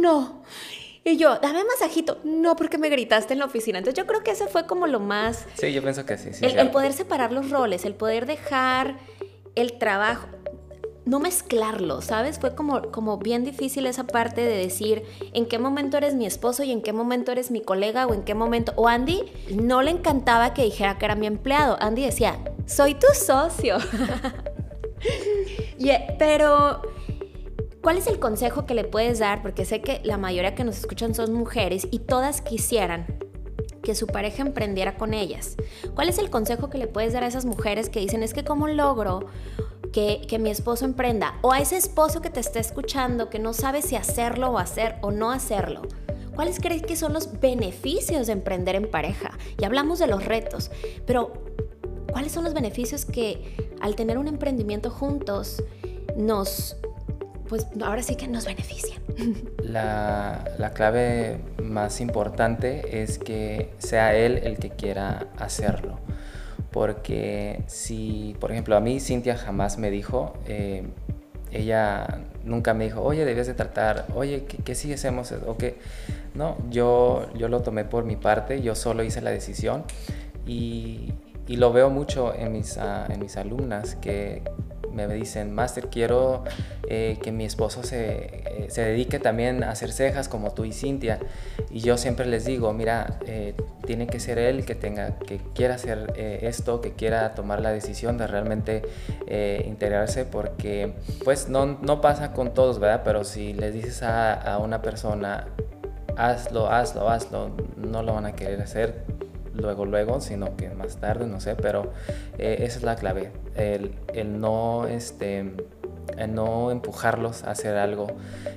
no. 0.00 0.44
Y 1.02 1.16
yo, 1.16 1.40
dame 1.40 1.64
masajito. 1.64 2.20
No, 2.22 2.54
porque 2.54 2.78
me 2.78 2.88
gritaste 2.90 3.32
en 3.32 3.40
la 3.40 3.46
oficina. 3.46 3.78
Entonces 3.78 4.00
yo 4.00 4.06
creo 4.06 4.22
que 4.22 4.30
ese 4.30 4.46
fue 4.46 4.68
como 4.68 4.86
lo 4.86 5.00
más... 5.00 5.46
Sí, 5.54 5.72
yo 5.72 5.82
pienso 5.82 6.06
que 6.06 6.16
sí. 6.16 6.32
sí 6.32 6.44
el, 6.44 6.56
el 6.56 6.70
poder 6.70 6.92
separar 6.92 7.32
los 7.32 7.50
roles, 7.50 7.84
el 7.84 7.94
poder 7.94 8.26
dejar 8.26 8.94
el 9.56 9.78
trabajo 9.78 10.28
no 11.06 11.20
mezclarlo, 11.20 12.02
¿sabes? 12.02 12.38
Fue 12.38 12.54
como, 12.54 12.82
como 12.90 13.16
bien 13.18 13.44
difícil 13.44 13.86
esa 13.86 14.04
parte 14.04 14.40
de 14.42 14.56
decir 14.56 15.04
en 15.32 15.46
qué 15.46 15.58
momento 15.58 15.96
eres 15.96 16.14
mi 16.14 16.26
esposo 16.26 16.64
y 16.64 16.72
en 16.72 16.82
qué 16.82 16.92
momento 16.92 17.32
eres 17.32 17.50
mi 17.50 17.62
colega 17.62 18.06
o 18.06 18.12
en 18.12 18.22
qué 18.22 18.34
momento... 18.34 18.72
O 18.76 18.88
Andy 18.88 19.22
no 19.54 19.82
le 19.82 19.92
encantaba 19.92 20.52
que 20.52 20.64
dijera 20.64 20.98
que 20.98 21.04
era 21.04 21.14
mi 21.14 21.26
empleado. 21.26 21.76
Andy 21.80 22.02
decía, 22.02 22.38
soy 22.66 22.94
tu 22.94 23.06
socio. 23.14 23.78
Eh, 25.78 26.16
pero, 26.18 26.82
¿cuál 27.80 27.98
es 27.98 28.08
el 28.08 28.18
consejo 28.18 28.66
que 28.66 28.74
le 28.74 28.82
puedes 28.82 29.20
dar? 29.20 29.40
Porque 29.40 29.64
sé 29.64 29.80
que 29.80 30.00
la 30.02 30.16
mayoría 30.16 30.56
que 30.56 30.64
nos 30.64 30.78
escuchan 30.78 31.14
son 31.14 31.32
mujeres 31.32 31.86
y 31.92 32.00
todas 32.00 32.40
quisieran 32.40 33.06
que 33.82 33.94
su 33.94 34.08
pareja 34.08 34.42
emprendiera 34.42 34.96
con 34.96 35.14
ellas. 35.14 35.56
¿Cuál 35.94 36.08
es 36.08 36.18
el 36.18 36.28
consejo 36.28 36.70
que 36.70 36.78
le 36.78 36.88
puedes 36.88 37.12
dar 37.12 37.22
a 37.22 37.28
esas 37.28 37.44
mujeres 37.44 37.88
que 37.88 38.00
dicen 38.00 38.24
es 38.24 38.34
que 38.34 38.42
cómo 38.42 38.66
logro 38.66 39.26
que, 39.96 40.38
mi 40.38 40.50
esposo 40.50 40.84
emprenda 40.84 41.36
o 41.40 41.52
a 41.52 41.60
ese 41.60 41.78
esposo 41.78 42.20
que 42.20 42.28
te 42.28 42.38
está 42.40 42.60
escuchando 42.60 43.30
que 43.30 43.38
no 43.38 43.54
sabe 43.54 43.80
si 43.80 43.96
hacerlo 43.96 44.50
o 44.50 44.58
hacer 44.58 44.96
o 45.00 45.10
no 45.10 45.30
hacerlo. 45.30 45.80
¿Cuáles 46.34 46.60
crees 46.60 46.82
que 46.82 46.96
son 46.96 47.14
los 47.14 47.40
beneficios 47.40 48.26
de 48.26 48.34
emprender 48.34 48.74
en 48.74 48.90
pareja? 48.90 49.30
Y 49.58 49.64
hablamos 49.64 49.98
de 49.98 50.06
los 50.06 50.26
retos, 50.26 50.70
pero 51.06 51.32
¿cuáles 52.12 52.30
son 52.30 52.44
los 52.44 52.52
beneficios 52.52 53.06
que 53.06 53.56
al 53.80 53.96
tener 53.96 54.18
un 54.18 54.28
emprendimiento 54.28 54.90
juntos 54.90 55.62
nos, 56.14 56.76
pues 57.48 57.66
ahora 57.82 58.02
sí 58.02 58.16
que 58.16 58.28
nos 58.28 58.44
benefician? 58.44 59.00
La, 59.62 60.44
la 60.58 60.70
clave 60.74 61.40
más 61.62 62.02
importante 62.02 63.02
es 63.02 63.18
que 63.18 63.72
sea 63.78 64.14
él 64.14 64.38
el 64.44 64.58
que 64.58 64.70
quiera 64.70 65.26
hacerlo 65.38 66.05
porque 66.76 67.62
si, 67.68 68.36
por 68.38 68.52
ejemplo, 68.52 68.76
a 68.76 68.80
mí 68.80 69.00
Cintia 69.00 69.34
jamás 69.34 69.78
me 69.78 69.90
dijo, 69.90 70.34
eh, 70.46 70.86
ella 71.50 72.20
nunca 72.44 72.74
me 72.74 72.84
dijo, 72.84 73.00
oye, 73.00 73.24
debes 73.24 73.46
de 73.46 73.54
tratar, 73.54 74.04
oye, 74.14 74.44
¿qué, 74.44 74.74
si 74.74 74.92
hacemos? 74.92 75.32
O 75.46 75.56
qué, 75.56 75.78
no, 76.34 76.58
yo, 76.68 77.32
yo 77.34 77.48
lo 77.48 77.62
tomé 77.62 77.86
por 77.86 78.04
mi 78.04 78.16
parte, 78.16 78.60
yo 78.60 78.74
solo 78.74 79.04
hice 79.04 79.22
la 79.22 79.30
decisión 79.30 79.84
y, 80.46 81.14
y 81.48 81.56
lo 81.56 81.72
veo 81.72 81.88
mucho 81.88 82.34
en 82.34 82.52
mis, 82.52 82.76
uh, 82.76 83.10
en 83.10 83.20
mis 83.20 83.38
alumnas 83.38 83.94
que, 83.94 84.42
me 84.96 85.14
dicen, 85.14 85.52
Master, 85.52 85.88
quiero 85.88 86.44
eh, 86.88 87.18
que 87.22 87.32
mi 87.32 87.44
esposo 87.44 87.82
se, 87.82 88.42
eh, 88.46 88.66
se, 88.68 88.82
dedique 88.82 89.18
también 89.18 89.62
a 89.62 89.70
hacer 89.70 89.92
cejas 89.92 90.28
como 90.28 90.52
tú 90.52 90.64
y 90.64 90.72
Cintia. 90.72 91.18
Y 91.70 91.80
yo 91.80 91.98
siempre 91.98 92.26
les 92.26 92.44
digo, 92.46 92.72
mira, 92.72 93.18
eh, 93.26 93.54
tiene 93.84 94.06
que 94.06 94.18
ser 94.20 94.38
él 94.38 94.64
que 94.64 94.74
tenga, 94.74 95.18
que 95.18 95.38
quiera 95.54 95.74
hacer 95.74 96.12
esto, 96.16 96.80
que 96.80 96.92
quiera 96.92 97.34
tomar 97.34 97.60
la 97.60 97.72
decisión 97.72 98.16
de 98.16 98.26
realmente 98.26 98.82
integrarse, 99.66 100.24
porque 100.24 100.94
pues 101.24 101.48
no, 101.48 101.66
no, 101.66 102.00
pasa 102.00 102.32
con 102.32 102.54
todos, 102.54 102.78
¿verdad? 102.78 103.02
Pero 103.04 103.24
si 103.24 103.52
les 103.52 103.74
dices 103.74 104.02
a, 104.02 104.32
a 104.32 104.58
una 104.58 104.82
persona, 104.82 105.46
hazlo, 106.16 106.70
hazlo, 106.70 107.08
hazlo, 107.08 107.50
no 107.76 108.02
lo 108.02 108.14
van 108.14 108.26
a 108.26 108.32
querer 108.32 108.60
hacer 108.62 109.15
luego, 109.56 109.84
luego, 109.84 110.20
sino 110.20 110.56
que 110.56 110.70
más 110.70 110.96
tarde, 110.96 111.26
no 111.26 111.40
sé, 111.40 111.56
pero 111.56 111.92
eh, 112.38 112.58
esa 112.60 112.78
es 112.78 112.82
la 112.84 112.96
clave, 112.96 113.32
el, 113.56 113.94
el 114.12 114.40
no, 114.40 114.86
este, 114.86 115.52
no 116.28 116.70
empujarlos 116.70 117.44
a 117.44 117.50
hacer 117.50 117.76
algo 117.76 118.06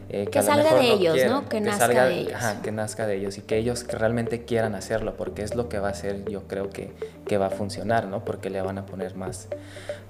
eh, 0.09 0.27
que, 0.31 0.41
salga 0.41 0.75
de 0.75 0.91
ellos, 0.93 1.17
¿no? 1.27 1.47
Que, 1.49 1.61
nazca 1.61 2.05
de 2.05 2.19
ellos. 2.19 2.33
Ajá, 2.33 2.61
que 2.61 2.71
nazca 2.71 3.07
de 3.07 3.17
ellos 3.17 3.37
y 3.37 3.41
que 3.41 3.57
ellos 3.57 3.85
realmente 3.87 4.45
quieran 4.45 4.75
hacerlo, 4.75 5.15
porque 5.17 5.43
es 5.43 5.55
lo 5.55 5.69
que 5.69 5.79
va 5.79 5.89
a 5.89 5.91
hacer, 5.91 6.25
yo 6.25 6.47
creo 6.47 6.69
que, 6.69 6.91
que 7.25 7.37
va 7.37 7.47
a 7.47 7.51
funcionar, 7.51 8.07
¿no? 8.07 8.23
Porque 8.23 8.49
le 8.49 8.61
van 8.61 8.77
a 8.77 8.85
poner 8.85 9.15
más, 9.15 9.47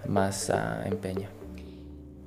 más 0.07 0.49
uh, 0.49 0.87
empeño. 0.87 1.29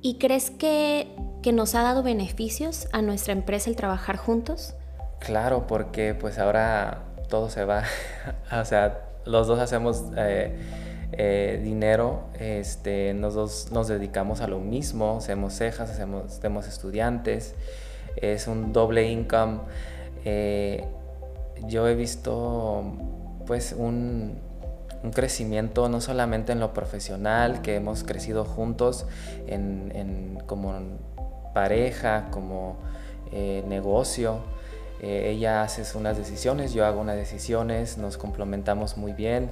¿Y 0.01 0.17
crees 0.17 0.51
que, 0.51 1.15
que 1.41 1.53
nos 1.53 1.75
ha 1.75 1.81
dado 1.81 2.03
beneficios 2.03 2.87
a 2.91 3.01
nuestra 3.01 3.31
empresa 3.33 3.69
el 3.69 3.75
trabajar 3.75 4.17
juntos? 4.17 4.75
Claro, 5.19 5.65
porque 5.65 6.13
pues 6.13 6.37
ahora 6.37 7.05
todo 7.33 7.49
se 7.49 7.65
va. 7.65 7.81
o 8.61 8.63
sea, 8.63 9.05
los 9.25 9.47
dos 9.47 9.57
hacemos 9.57 10.03
eh, 10.15 10.55
eh, 11.13 11.59
dinero, 11.63 12.25
este, 12.39 13.15
nos 13.15 13.33
dos 13.33 13.71
nos 13.71 13.87
dedicamos 13.87 14.41
a 14.41 14.47
lo 14.47 14.59
mismo, 14.59 15.17
hacemos 15.17 15.53
cejas, 15.53 15.89
hacemos, 15.89 16.25
hacemos 16.25 16.67
estudiantes, 16.67 17.55
es 18.17 18.45
un 18.45 18.71
doble 18.71 19.09
income. 19.09 19.61
Eh, 20.25 20.85
yo 21.63 21.87
he 21.87 21.95
visto 21.95 22.83
pues 23.47 23.73
un, 23.75 24.37
crecimiento 25.15 25.89
no 25.89 26.01
solamente 26.01 26.51
en 26.51 26.59
lo 26.59 26.71
profesional, 26.71 27.63
que 27.63 27.77
hemos 27.77 28.03
crecido 28.03 28.45
juntos 28.45 29.07
en 29.47 30.37
como 30.45 30.71
pareja, 31.55 32.27
como 32.29 32.77
negocio, 33.31 34.52
eh, 35.05 35.31
ella 35.31 35.63
hace 35.63 35.97
unas 35.97 36.17
decisiones, 36.17 36.73
yo 36.73 36.85
hago 36.85 37.01
unas 37.01 37.17
decisiones, 37.17 37.97
nos 37.97 38.17
complementamos 38.17 38.95
muy 38.95 39.11
bien 39.11 39.51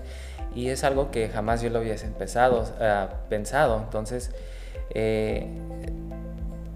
y 0.55 0.69
es 0.69 0.85
algo 0.85 1.11
que 1.11 1.27
jamás 1.27 1.61
yo 1.61 1.69
lo 1.69 1.81
hubiese 1.81 2.05
empezado, 2.05 2.65
pensado. 3.27 3.81
Entonces, 3.83 4.31
eh, 4.91 5.45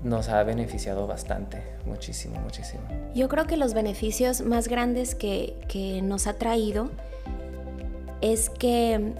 nos 0.03 0.27
ha 0.27 0.43
beneficiado 0.43 1.07
bastante, 1.07 1.63
muchísimo, 1.85 2.37
muchísimo. 2.41 2.81
Yo 3.13 3.29
creo 3.29 3.47
que 3.47 3.55
los 3.55 3.73
beneficios 3.73 4.41
más 4.41 4.67
grandes 4.67 5.15
que, 5.15 5.55
que 5.69 6.01
nos 6.01 6.27
ha 6.27 6.33
traído 6.33 6.89
es 8.19 8.49
que 8.49 9.13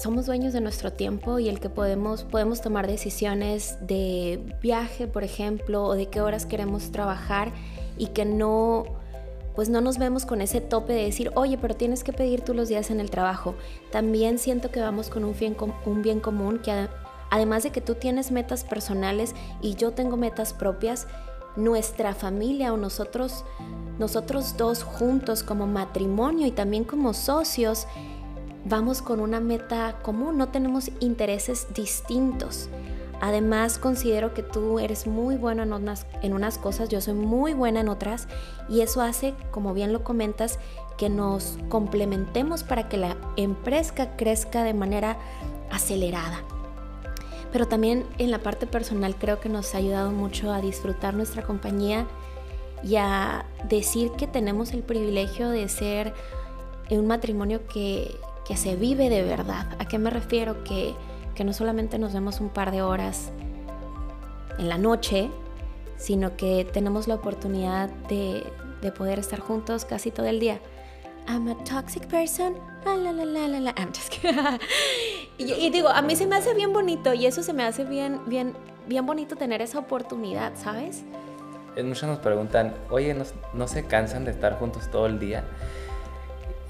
somos 0.00 0.26
dueños 0.26 0.52
de 0.52 0.60
nuestro 0.60 0.92
tiempo 0.92 1.38
y 1.38 1.48
el 1.48 1.60
que 1.60 1.68
podemos, 1.68 2.24
podemos 2.24 2.62
tomar 2.62 2.86
decisiones 2.86 3.76
de 3.86 4.56
viaje, 4.62 5.06
por 5.06 5.24
ejemplo, 5.24 5.84
o 5.84 5.94
de 5.94 6.06
qué 6.06 6.22
horas 6.22 6.46
queremos 6.46 6.90
trabajar 6.90 7.52
y 7.98 8.08
que 8.08 8.24
no 8.24 8.84
pues 9.54 9.68
no 9.68 9.80
nos 9.80 9.98
vemos 9.98 10.24
con 10.24 10.40
ese 10.40 10.60
tope 10.60 10.92
de 10.94 11.04
decir, 11.04 11.32
oye, 11.34 11.58
pero 11.58 11.74
tienes 11.74 12.02
que 12.02 12.12
pedir 12.12 12.40
tú 12.40 12.54
los 12.54 12.68
días 12.68 12.90
en 12.90 13.00
el 13.00 13.10
trabajo. 13.10 13.56
También 13.90 14.38
siento 14.38 14.70
que 14.70 14.80
vamos 14.80 15.10
con 15.10 15.24
un 15.24 15.36
bien, 15.38 15.56
un 15.84 16.02
bien 16.02 16.20
común 16.20 16.60
que 16.60 16.88
además 17.30 17.64
de 17.64 17.70
que 17.70 17.80
tú 17.80 17.94
tienes 17.96 18.30
metas 18.30 18.64
personales 18.64 19.34
y 19.60 19.74
yo 19.74 19.90
tengo 19.90 20.16
metas 20.16 20.54
propias, 20.54 21.08
nuestra 21.56 22.14
familia 22.14 22.72
o 22.72 22.76
nosotros, 22.76 23.44
nosotros 23.98 24.56
dos 24.56 24.82
juntos 24.82 25.42
como 25.42 25.66
matrimonio 25.66 26.46
y 26.46 26.52
también 26.52 26.84
como 26.84 27.12
socios, 27.12 27.86
vamos 28.64 29.02
con 29.02 29.20
una 29.20 29.40
meta 29.40 29.96
común, 30.02 30.38
no 30.38 30.48
tenemos 30.48 30.90
intereses 31.00 31.66
distintos. 31.74 32.68
Además, 33.20 33.78
considero 33.78 34.32
que 34.32 34.42
tú 34.42 34.78
eres 34.78 35.06
muy 35.06 35.36
buena 35.36 35.64
en 35.64 35.74
unas, 35.74 36.06
en 36.22 36.32
unas 36.32 36.56
cosas, 36.56 36.88
yo 36.88 37.00
soy 37.02 37.14
muy 37.14 37.52
buena 37.52 37.80
en 37.80 37.88
otras, 37.88 38.28
y 38.68 38.80
eso 38.80 39.02
hace, 39.02 39.34
como 39.50 39.74
bien 39.74 39.92
lo 39.92 40.02
comentas, 40.04 40.58
que 40.96 41.10
nos 41.10 41.58
complementemos 41.68 42.64
para 42.64 42.88
que 42.88 42.96
la 42.96 43.16
empresa 43.36 44.16
crezca 44.16 44.64
de 44.64 44.74
manera 44.74 45.18
acelerada. 45.70 46.42
Pero 47.52 47.66
también 47.66 48.06
en 48.18 48.30
la 48.30 48.38
parte 48.38 48.66
personal 48.66 49.16
creo 49.16 49.40
que 49.40 49.48
nos 49.48 49.74
ha 49.74 49.78
ayudado 49.78 50.12
mucho 50.12 50.52
a 50.52 50.60
disfrutar 50.60 51.14
nuestra 51.14 51.42
compañía 51.42 52.06
y 52.82 52.96
a 52.96 53.44
decir 53.68 54.12
que 54.12 54.26
tenemos 54.26 54.72
el 54.72 54.82
privilegio 54.82 55.50
de 55.50 55.68
ser 55.68 56.14
un 56.90 57.06
matrimonio 57.06 57.66
que, 57.66 58.16
que 58.50 58.56
se 58.56 58.74
vive 58.74 59.08
de 59.08 59.22
verdad. 59.22 59.64
¿A 59.78 59.84
qué 59.84 59.96
me 59.96 60.10
refiero? 60.10 60.64
Que, 60.64 60.92
que 61.36 61.44
no 61.44 61.52
solamente 61.52 62.00
nos 62.00 62.12
vemos 62.12 62.40
un 62.40 62.48
par 62.48 62.72
de 62.72 62.82
horas 62.82 63.30
en 64.58 64.68
la 64.68 64.76
noche, 64.76 65.30
sino 65.96 66.36
que 66.36 66.64
tenemos 66.72 67.06
la 67.06 67.14
oportunidad 67.14 67.90
de, 68.08 68.42
de 68.82 68.90
poder 68.90 69.20
estar 69.20 69.38
juntos 69.38 69.84
casi 69.84 70.10
todo 70.10 70.26
el 70.26 70.40
día. 70.40 70.58
I'm 71.28 71.46
a 71.46 71.54
toxic 71.62 72.08
person. 72.08 72.56
Ah, 72.84 72.96
la, 72.96 73.12
la, 73.12 73.24
la, 73.24 73.46
la, 73.46 73.60
la. 73.60 73.74
I'm 73.78 73.92
just 73.94 74.14
y, 75.38 75.52
y, 75.52 75.70
digo, 75.70 75.88
a 75.88 76.02
mí 76.02 76.16
se 76.16 76.26
me 76.26 76.34
hace 76.34 76.52
bien 76.52 76.72
bonito 76.72 77.14
y 77.14 77.26
eso 77.26 77.44
se 77.44 77.52
me 77.52 77.62
hace 77.62 77.84
bien, 77.84 78.20
bien, 78.26 78.54
bien 78.88 79.06
bonito 79.06 79.36
tener 79.36 79.62
esa 79.62 79.78
oportunidad, 79.78 80.54
¿sabes? 80.56 81.04
Muchos 81.80 82.08
nos 82.08 82.18
preguntan, 82.18 82.74
oye, 82.90 83.14
¿no, 83.14 83.22
¿no 83.54 83.68
se 83.68 83.86
cansan 83.86 84.24
de 84.24 84.32
estar 84.32 84.58
juntos 84.58 84.90
todo 84.90 85.06
el 85.06 85.20
día? 85.20 85.44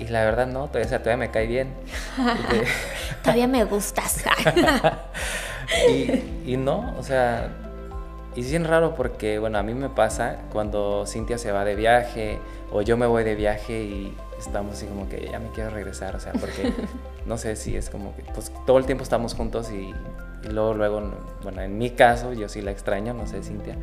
Y 0.00 0.08
la 0.08 0.24
verdad 0.24 0.46
no, 0.46 0.66
todavía, 0.68 0.86
o 0.86 0.88
sea, 0.88 0.98
todavía 1.00 1.26
me 1.26 1.30
cae 1.30 1.46
bien. 1.46 1.74
todavía 3.22 3.46
me 3.46 3.64
gustas. 3.64 4.24
y, 5.90 6.52
y, 6.52 6.56
no, 6.56 6.94
o 6.98 7.02
sea, 7.02 7.50
y 8.34 8.40
es 8.40 8.50
bien 8.50 8.64
raro 8.64 8.94
porque, 8.94 9.38
bueno, 9.38 9.58
a 9.58 9.62
mí 9.62 9.74
me 9.74 9.90
pasa 9.90 10.38
cuando 10.52 11.04
Cintia 11.06 11.36
se 11.36 11.52
va 11.52 11.66
de 11.66 11.74
viaje 11.74 12.38
o 12.72 12.80
yo 12.80 12.96
me 12.96 13.06
voy 13.06 13.24
de 13.24 13.34
viaje 13.34 13.82
y 13.82 14.16
estamos 14.38 14.74
así 14.76 14.86
como 14.86 15.06
que 15.06 15.28
ya 15.30 15.38
me 15.38 15.50
quiero 15.50 15.68
regresar, 15.68 16.16
o 16.16 16.20
sea, 16.20 16.32
porque 16.32 16.72
no 17.26 17.36
sé 17.36 17.54
si 17.56 17.76
es 17.76 17.90
como 17.90 18.16
que 18.16 18.22
pues 18.34 18.52
todo 18.66 18.78
el 18.78 18.86
tiempo 18.86 19.04
estamos 19.04 19.34
juntos 19.34 19.70
y, 19.70 19.94
y 20.44 20.48
luego, 20.48 20.72
luego, 20.72 21.02
bueno, 21.42 21.60
en 21.60 21.76
mi 21.76 21.90
caso 21.90 22.32
yo 22.32 22.48
sí 22.48 22.62
la 22.62 22.70
extraño, 22.70 23.12
no 23.12 23.26
sé, 23.26 23.42
Cintia. 23.42 23.76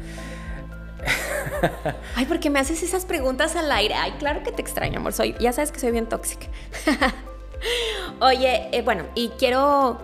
Ay, 2.16 2.26
porque 2.26 2.50
me 2.50 2.60
haces 2.60 2.84
esas 2.84 3.06
preguntas 3.06 3.56
al 3.56 3.72
aire. 3.72 3.96
Ay, 3.96 4.14
claro 4.20 4.44
que 4.44 4.52
te 4.52 4.62
extraño, 4.62 5.00
amor. 5.00 5.14
Soy, 5.14 5.36
ya 5.40 5.54
sabes 5.54 5.72
que 5.72 5.80
soy 5.80 5.92
bien 5.92 6.08
tóxica. 6.08 6.48
Oye, 8.20 8.70
eh, 8.72 8.82
bueno, 8.82 9.06
y 9.16 9.30
quiero 9.30 10.00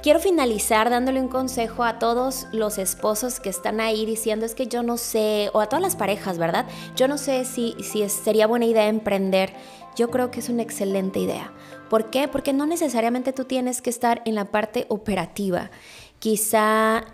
Quiero 0.00 0.20
finalizar 0.20 0.90
dándole 0.90 1.20
un 1.20 1.26
consejo 1.26 1.82
a 1.82 1.98
todos 1.98 2.46
los 2.52 2.78
esposos 2.78 3.40
que 3.40 3.48
están 3.48 3.80
ahí 3.80 4.06
diciendo 4.06 4.46
es 4.46 4.54
que 4.54 4.68
yo 4.68 4.84
no 4.84 4.96
sé, 4.96 5.50
o 5.52 5.60
a 5.60 5.66
todas 5.66 5.82
las 5.82 5.96
parejas, 5.96 6.38
¿verdad? 6.38 6.66
Yo 6.94 7.08
no 7.08 7.18
sé 7.18 7.44
si, 7.44 7.74
si 7.82 8.08
sería 8.08 8.46
buena 8.46 8.66
idea 8.66 8.86
emprender. 8.86 9.52
Yo 9.96 10.08
creo 10.08 10.30
que 10.30 10.38
es 10.38 10.48
una 10.48 10.62
excelente 10.62 11.18
idea. 11.18 11.52
¿Por 11.90 12.10
qué? 12.10 12.28
Porque 12.28 12.52
no 12.52 12.64
necesariamente 12.64 13.32
tú 13.32 13.44
tienes 13.44 13.82
que 13.82 13.90
estar 13.90 14.22
en 14.24 14.36
la 14.36 14.44
parte 14.44 14.86
operativa. 14.88 15.72
Quizá 16.20 17.04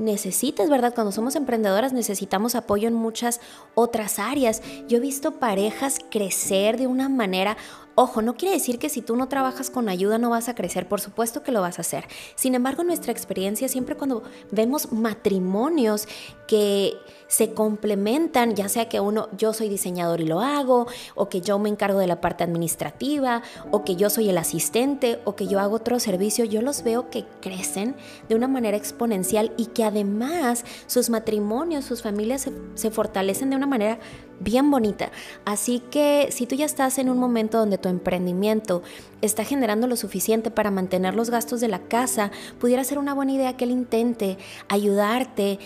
necesitas, 0.00 0.68
¿verdad? 0.68 0.94
Cuando 0.94 1.12
somos 1.12 1.36
emprendedoras 1.36 1.92
necesitamos 1.92 2.54
apoyo 2.54 2.88
en 2.88 2.94
muchas 2.94 3.40
otras 3.74 4.18
áreas. 4.18 4.62
Yo 4.88 4.96
he 4.96 5.00
visto 5.00 5.38
parejas 5.38 5.98
crecer 6.10 6.76
de 6.76 6.86
una 6.86 7.08
manera 7.08 7.56
Ojo, 7.96 8.22
no 8.22 8.34
quiere 8.34 8.54
decir 8.54 8.78
que 8.78 8.88
si 8.88 9.02
tú 9.02 9.14
no 9.14 9.28
trabajas 9.28 9.68
con 9.68 9.90
ayuda 9.90 10.16
no 10.16 10.30
vas 10.30 10.48
a 10.48 10.54
crecer, 10.54 10.88
por 10.88 11.02
supuesto 11.02 11.42
que 11.42 11.52
lo 11.52 11.60
vas 11.60 11.76
a 11.78 11.82
hacer. 11.82 12.06
Sin 12.34 12.54
embargo, 12.54 12.82
nuestra 12.82 13.12
experiencia 13.12 13.68
siempre 13.68 13.94
cuando 13.94 14.22
vemos 14.50 14.90
matrimonios 14.90 16.06
que 16.46 16.94
se 17.30 17.54
complementan, 17.54 18.56
ya 18.56 18.68
sea 18.68 18.88
que 18.88 18.98
uno, 18.98 19.28
yo 19.38 19.52
soy 19.52 19.68
diseñador 19.68 20.20
y 20.20 20.26
lo 20.26 20.40
hago, 20.40 20.88
o 21.14 21.28
que 21.28 21.40
yo 21.40 21.60
me 21.60 21.68
encargo 21.68 22.00
de 22.00 22.08
la 22.08 22.20
parte 22.20 22.42
administrativa, 22.42 23.42
o 23.70 23.84
que 23.84 23.94
yo 23.94 24.10
soy 24.10 24.28
el 24.28 24.36
asistente, 24.36 25.20
o 25.24 25.36
que 25.36 25.46
yo 25.46 25.60
hago 25.60 25.76
otro 25.76 26.00
servicio, 26.00 26.44
yo 26.44 26.60
los 26.60 26.82
veo 26.82 27.08
que 27.08 27.24
crecen 27.40 27.94
de 28.28 28.34
una 28.34 28.48
manera 28.48 28.76
exponencial 28.76 29.52
y 29.56 29.66
que 29.66 29.84
además 29.84 30.64
sus 30.86 31.08
matrimonios, 31.08 31.84
sus 31.84 32.02
familias 32.02 32.42
se, 32.42 32.52
se 32.74 32.90
fortalecen 32.90 33.50
de 33.50 33.56
una 33.56 33.66
manera 33.66 34.00
bien 34.40 34.70
bonita. 34.70 35.10
Así 35.44 35.80
que 35.90 36.28
si 36.32 36.46
tú 36.46 36.56
ya 36.56 36.64
estás 36.64 36.98
en 36.98 37.10
un 37.10 37.18
momento 37.18 37.58
donde 37.58 37.78
tu 37.78 37.88
emprendimiento 37.88 38.82
está 39.20 39.44
generando 39.44 39.86
lo 39.86 39.96
suficiente 39.96 40.50
para 40.50 40.70
mantener 40.70 41.14
los 41.14 41.30
gastos 41.30 41.60
de 41.60 41.68
la 41.68 41.80
casa, 41.80 42.32
pudiera 42.58 42.82
ser 42.82 42.98
una 42.98 43.14
buena 43.14 43.32
idea 43.32 43.56
que 43.56 43.64
él 43.64 43.70
intente 43.70 44.38
ayudarte 44.68 45.58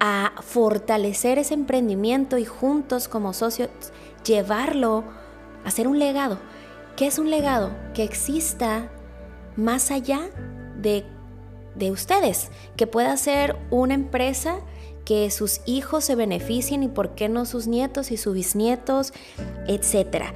a 0.00 0.32
fortalecer 0.40 1.38
ese 1.38 1.54
emprendimiento 1.54 2.38
y 2.38 2.46
juntos 2.46 3.06
como 3.06 3.34
socios 3.34 3.68
llevarlo 4.24 5.04
a 5.64 5.70
ser 5.70 5.86
un 5.86 5.98
legado. 5.98 6.38
¿Qué 6.96 7.06
es 7.06 7.18
un 7.18 7.30
legado? 7.30 7.70
Que 7.94 8.02
exista 8.02 8.90
más 9.56 9.90
allá 9.90 10.30
de, 10.76 11.04
de 11.74 11.90
ustedes, 11.90 12.50
que 12.76 12.86
pueda 12.86 13.16
ser 13.16 13.56
una 13.70 13.94
empresa 13.94 14.60
que 15.04 15.30
sus 15.30 15.60
hijos 15.66 16.04
se 16.04 16.14
beneficien 16.14 16.82
y 16.82 16.88
por 16.88 17.14
qué 17.14 17.28
no 17.28 17.44
sus 17.44 17.66
nietos 17.66 18.10
y 18.10 18.16
sus 18.16 18.34
bisnietos, 18.34 19.12
etcétera. 19.66 20.32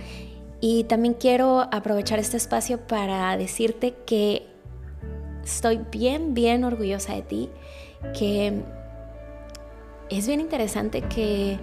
Y 0.61 0.85
también 0.85 1.14
quiero 1.14 1.68
aprovechar 1.72 2.18
este 2.18 2.37
espacio 2.37 2.87
para 2.87 3.37
decirte 3.37 3.94
que 4.07 4.46
estoy 5.44 5.81
bien, 5.90 6.35
bien 6.35 6.64
orgullosa 6.64 7.14
de 7.14 7.22
ti, 7.22 7.50
que 8.18 8.62
es 10.10 10.26
bien 10.26 10.40
interesante 10.40 11.02
que, 11.02 11.58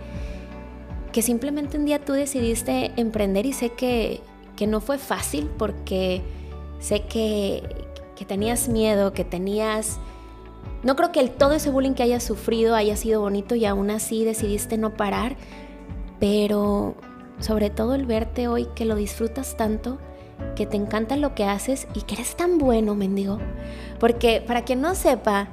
que 1.11 1.21
simplemente 1.21 1.77
un 1.77 1.85
día 1.85 1.99
tú 1.99 2.13
decidiste 2.13 2.91
emprender 2.95 3.45
y 3.45 3.53
sé 3.53 3.69
que, 3.69 4.21
que 4.55 4.67
no 4.67 4.81
fue 4.81 4.97
fácil 4.97 5.49
porque 5.57 6.21
sé 6.79 7.03
que, 7.03 7.63
que 8.15 8.25
tenías 8.25 8.69
miedo, 8.69 9.13
que 9.13 9.23
tenías... 9.23 9.99
No 10.83 10.95
creo 10.95 11.11
que 11.11 11.19
el, 11.19 11.31
todo 11.31 11.53
ese 11.53 11.69
bullying 11.69 11.93
que 11.93 12.03
hayas 12.03 12.23
sufrido 12.23 12.75
haya 12.75 12.95
sido 12.95 13.21
bonito 13.21 13.55
y 13.55 13.65
aún 13.65 13.91
así 13.91 14.25
decidiste 14.25 14.77
no 14.77 14.95
parar, 14.95 15.35
pero 16.19 16.95
sobre 17.39 17.69
todo 17.69 17.93
el 17.93 18.05
verte 18.05 18.47
hoy 18.47 18.67
que 18.75 18.85
lo 18.85 18.95
disfrutas 18.95 19.57
tanto, 19.57 19.99
que 20.55 20.65
te 20.65 20.77
encanta 20.77 21.15
lo 21.17 21.35
que 21.35 21.45
haces 21.45 21.87
y 21.93 22.01
que 22.01 22.15
eres 22.15 22.35
tan 22.35 22.57
bueno, 22.57 22.95
mendigo. 22.95 23.37
Porque 23.99 24.41
para 24.45 24.63
quien 24.63 24.81
no 24.81 24.95
sepa, 24.95 25.49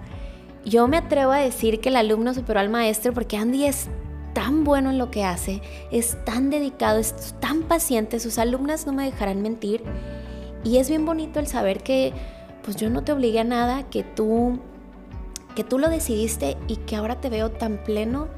yo 0.65 0.89
me 0.89 0.97
atrevo 0.97 1.33
a 1.33 1.39
decir 1.39 1.81
que 1.81 1.89
el 1.89 1.97
alumno 1.97 2.35
superó 2.35 2.61
al 2.61 2.69
maestro 2.69 3.13
porque 3.13 3.37
Andy 3.37 3.65
es 3.65 3.89
tan 4.35 4.65
bueno 4.65 4.91
en 4.91 4.99
lo 4.99 5.11
que 5.11 5.25
hace, 5.25 5.63
es 5.91 6.17
tan 6.25 6.51
dedicado, 6.51 6.99
es 6.99 7.35
tan 7.41 7.63
paciente, 7.63 8.21
sus 8.21 8.39
alumnas 8.39 8.87
no 8.87 8.93
me 8.93 9.05
dejarán 9.05 9.43
mentir. 9.43 9.83
Y 10.65 10.79
es 10.79 10.89
bien 10.89 11.07
bonito 11.07 11.41
el 11.41 11.47
saber 11.47 11.83
que 11.83 12.13
pues 12.63 12.77
yo 12.77 12.91
no 12.91 13.03
te 13.03 13.13
obligué 13.13 13.41
a 13.41 13.45
nada, 13.45 13.85
que 13.89 14.03
tú 14.03 14.61
que 15.55 15.65
tú 15.65 15.81
lo 15.81 15.89
decidiste 15.89 16.57
y 16.69 16.77
que 16.77 16.95
ahora 16.95 17.21
te 17.21 17.31
veo 17.31 17.51
tan 17.51 17.83
pleno 17.83 18.29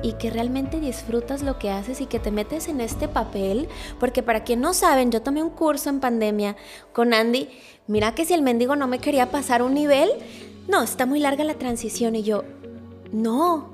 y 0.00 0.12
que 0.12 0.30
realmente 0.30 0.78
disfrutas 0.78 1.42
lo 1.42 1.58
que 1.58 1.70
haces 1.70 2.00
y 2.00 2.06
que 2.06 2.20
te 2.20 2.30
metes 2.30 2.68
en 2.68 2.80
este 2.80 3.08
papel, 3.08 3.68
porque 3.98 4.22
para 4.22 4.44
quien 4.44 4.60
no 4.60 4.72
saben, 4.72 5.10
yo 5.10 5.22
tomé 5.22 5.42
un 5.42 5.50
curso 5.50 5.90
en 5.90 5.98
pandemia 5.98 6.56
con 6.92 7.14
Andy, 7.14 7.48
mira 7.88 8.14
que 8.14 8.24
si 8.24 8.32
el 8.32 8.42
mendigo 8.42 8.76
no 8.76 8.86
me 8.86 9.00
quería 9.00 9.30
pasar 9.30 9.62
un 9.62 9.74
nivel, 9.74 10.10
no, 10.68 10.82
está 10.82 11.06
muy 11.06 11.18
larga 11.18 11.44
la 11.44 11.54
transición 11.54 12.14
y 12.16 12.22
yo, 12.22 12.44
no, 13.12 13.72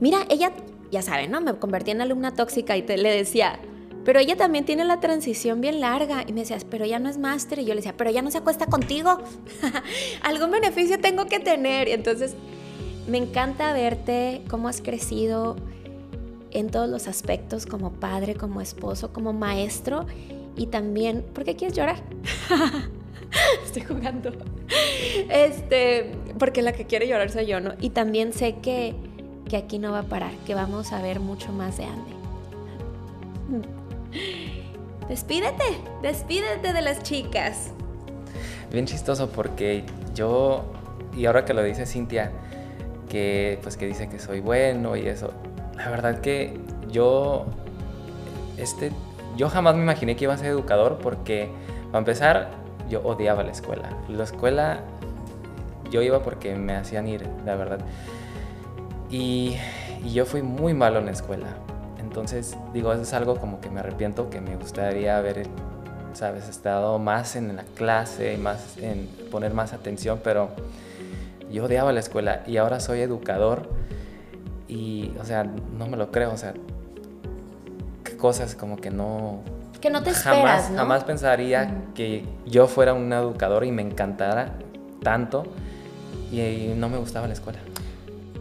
mira, 0.00 0.26
ella, 0.28 0.52
ya 0.90 1.02
saben, 1.02 1.30
¿no? 1.30 1.40
Me 1.40 1.54
convertí 1.54 1.90
en 1.90 2.00
alumna 2.00 2.34
tóxica 2.34 2.76
y 2.76 2.82
te, 2.82 2.96
le 2.96 3.10
decía, 3.10 3.58
pero 4.04 4.20
ella 4.20 4.36
también 4.36 4.64
tiene 4.64 4.84
la 4.84 5.00
transición 5.00 5.60
bien 5.60 5.80
larga. 5.80 6.24
Y 6.26 6.32
me 6.32 6.40
decías, 6.40 6.64
pero 6.64 6.84
ella 6.84 6.98
no 6.98 7.08
es 7.08 7.18
máster. 7.18 7.58
Y 7.58 7.64
yo 7.64 7.70
le 7.70 7.76
decía, 7.76 7.96
pero 7.96 8.10
ella 8.10 8.22
no 8.22 8.30
se 8.30 8.38
acuesta 8.38 8.66
contigo. 8.66 9.18
Algún 10.22 10.50
beneficio 10.50 11.00
tengo 11.00 11.26
que 11.26 11.40
tener. 11.40 11.88
Y 11.88 11.92
entonces 11.92 12.34
me 13.08 13.18
encanta 13.18 13.72
verte 13.72 14.42
cómo 14.48 14.68
has 14.68 14.82
crecido 14.82 15.56
en 16.50 16.70
todos 16.70 16.88
los 16.88 17.08
aspectos, 17.08 17.66
como 17.66 17.92
padre, 17.92 18.34
como 18.34 18.60
esposo, 18.60 19.12
como 19.12 19.32
maestro. 19.32 20.06
Y 20.56 20.66
también, 20.66 21.24
¿por 21.34 21.44
qué 21.44 21.56
quieres 21.56 21.76
llorar? 21.76 22.02
Estoy 23.64 23.82
jugando. 23.82 24.32
Este, 25.30 26.12
porque 26.44 26.60
la 26.60 26.72
que 26.72 26.84
quiere 26.84 27.08
llorar 27.08 27.30
soy 27.30 27.46
yo, 27.46 27.58
¿no? 27.58 27.72
Y 27.80 27.88
también 27.88 28.34
sé 28.34 28.56
que, 28.56 28.94
que 29.48 29.56
aquí 29.56 29.78
no 29.78 29.92
va 29.92 30.00
a 30.00 30.02
parar, 30.02 30.32
que 30.44 30.54
vamos 30.54 30.92
a 30.92 31.00
ver 31.00 31.18
mucho 31.18 31.52
más 31.52 31.78
de 31.78 31.84
Andy. 31.86 32.12
Despídete, 35.08 35.64
despídete 36.02 36.74
de 36.74 36.82
las 36.82 37.02
chicas. 37.02 37.70
Bien 38.70 38.84
chistoso 38.84 39.30
porque 39.30 39.84
yo, 40.14 40.66
y 41.16 41.24
ahora 41.24 41.46
que 41.46 41.54
lo 41.54 41.62
dice 41.62 41.86
Cintia, 41.86 42.30
que 43.08 43.58
pues 43.62 43.78
que 43.78 43.86
dice 43.86 44.10
que 44.10 44.18
soy 44.18 44.40
bueno 44.40 44.96
y 44.96 45.08
eso, 45.08 45.32
la 45.74 45.88
verdad 45.88 46.20
que 46.20 46.60
yo, 46.90 47.46
este, 48.58 48.92
yo 49.38 49.48
jamás 49.48 49.76
me 49.76 49.82
imaginé 49.82 50.14
que 50.14 50.24
iba 50.24 50.34
a 50.34 50.36
ser 50.36 50.48
educador 50.48 50.98
porque, 50.98 51.48
para 51.86 52.00
empezar, 52.00 52.50
yo 52.90 53.00
odiaba 53.02 53.42
la 53.44 53.52
escuela. 53.52 53.88
La 54.10 54.24
escuela 54.24 54.80
yo 55.94 56.02
iba 56.02 56.18
porque 56.24 56.56
me 56.56 56.74
hacían 56.74 57.06
ir, 57.06 57.24
la 57.46 57.54
verdad. 57.54 57.78
Y, 59.10 59.56
y 60.04 60.12
yo 60.12 60.26
fui 60.26 60.42
muy 60.42 60.74
malo 60.74 60.98
en 60.98 61.06
la 61.06 61.12
escuela. 61.12 61.46
Entonces, 62.00 62.56
digo, 62.72 62.92
eso 62.92 63.02
es 63.02 63.12
algo 63.12 63.36
como 63.36 63.60
que 63.60 63.70
me 63.70 63.78
arrepiento, 63.78 64.28
que 64.28 64.40
me 64.40 64.56
gustaría 64.56 65.16
haber, 65.16 65.46
sabes, 66.12 66.48
estado 66.48 66.98
más 66.98 67.36
en 67.36 67.54
la 67.54 67.62
clase 67.62 68.34
y 68.34 68.36
más 68.38 68.76
en 68.78 69.06
poner 69.30 69.54
más 69.54 69.72
atención, 69.72 70.18
pero 70.24 70.48
yo 71.48 71.66
odiaba 71.66 71.92
la 71.92 72.00
escuela 72.00 72.42
y 72.44 72.56
ahora 72.56 72.80
soy 72.80 73.00
educador 73.00 73.68
y, 74.66 75.12
o 75.20 75.24
sea, 75.24 75.44
no 75.44 75.86
me 75.86 75.96
lo 75.96 76.10
creo, 76.10 76.32
o 76.32 76.36
sea, 76.36 76.54
cosas 78.18 78.56
como 78.56 78.78
que 78.78 78.90
no... 78.90 79.42
Que 79.80 79.90
no 79.90 80.02
te 80.02 80.10
esperas, 80.10 80.38
jamás, 80.38 80.70
¿no? 80.70 80.78
Jamás 80.78 81.04
pensaría 81.04 81.84
que 81.94 82.24
yo 82.46 82.66
fuera 82.66 82.94
un 82.94 83.12
educador 83.12 83.64
y 83.64 83.70
me 83.70 83.82
encantara 83.82 84.54
tanto 85.04 85.44
y 86.40 86.74
no 86.76 86.88
me 86.88 86.98
gustaba 86.98 87.26
la 87.26 87.34
escuela. 87.34 87.58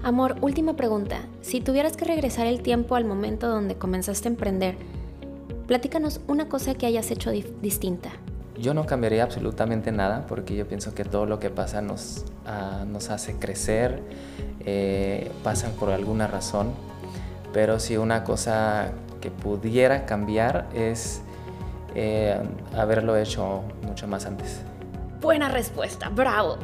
Amor, 0.04 0.36
última 0.42 0.76
pregunta. 0.76 1.22
Si 1.42 1.62
tuvieras 1.62 1.96
que 1.96 2.04
regresar 2.06 2.46
el 2.48 2.62
tiempo 2.62 2.96
al 2.96 3.06
momento 3.06 3.48
donde 3.48 3.76
comenzaste 3.76 4.28
a 4.28 4.32
emprender, 4.32 4.76
platícanos 5.68 6.20
una 6.28 6.50
cosa 6.50 6.76
que 6.76 6.86
hayas 6.86 7.10
hecho 7.10 7.32
distinta. 7.32 8.10
Yo 8.58 8.74
no 8.74 8.86
cambiaría 8.86 9.24
absolutamente 9.24 9.92
nada 9.92 10.28
porque 10.28 10.56
yo 10.56 10.68
pienso 10.68 10.94
que 10.94 11.06
todo 11.06 11.26
lo 11.26 11.40
que 11.40 11.50
pasa 11.50 11.82
nos, 11.82 12.26
uh, 12.46 12.86
nos 12.86 13.10
hace 13.10 13.38
crecer, 13.38 14.04
eh, 14.66 15.32
pasan 15.44 15.72
por 15.72 15.90
alguna 15.90 16.28
razón, 16.28 16.72
pero 17.54 17.80
si 17.80 17.98
una 17.98 18.24
cosa 18.24 18.92
que 19.22 19.32
pudiera 19.32 20.06
cambiar 20.06 20.68
es 20.76 21.22
eh, 21.96 22.38
haberlo 22.76 23.16
hecho 23.16 23.62
mucho 23.84 24.08
más 24.08 24.26
antes. 24.26 24.62
Buena 25.24 25.48
respuesta, 25.48 26.10
bravo. 26.10 26.58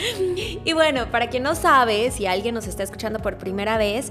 y 0.64 0.72
bueno, 0.72 1.10
para 1.10 1.28
quien 1.28 1.42
no 1.42 1.54
sabe, 1.54 2.10
si 2.10 2.24
alguien 2.24 2.54
nos 2.54 2.66
está 2.66 2.82
escuchando 2.82 3.18
por 3.18 3.36
primera 3.36 3.76
vez, 3.76 4.10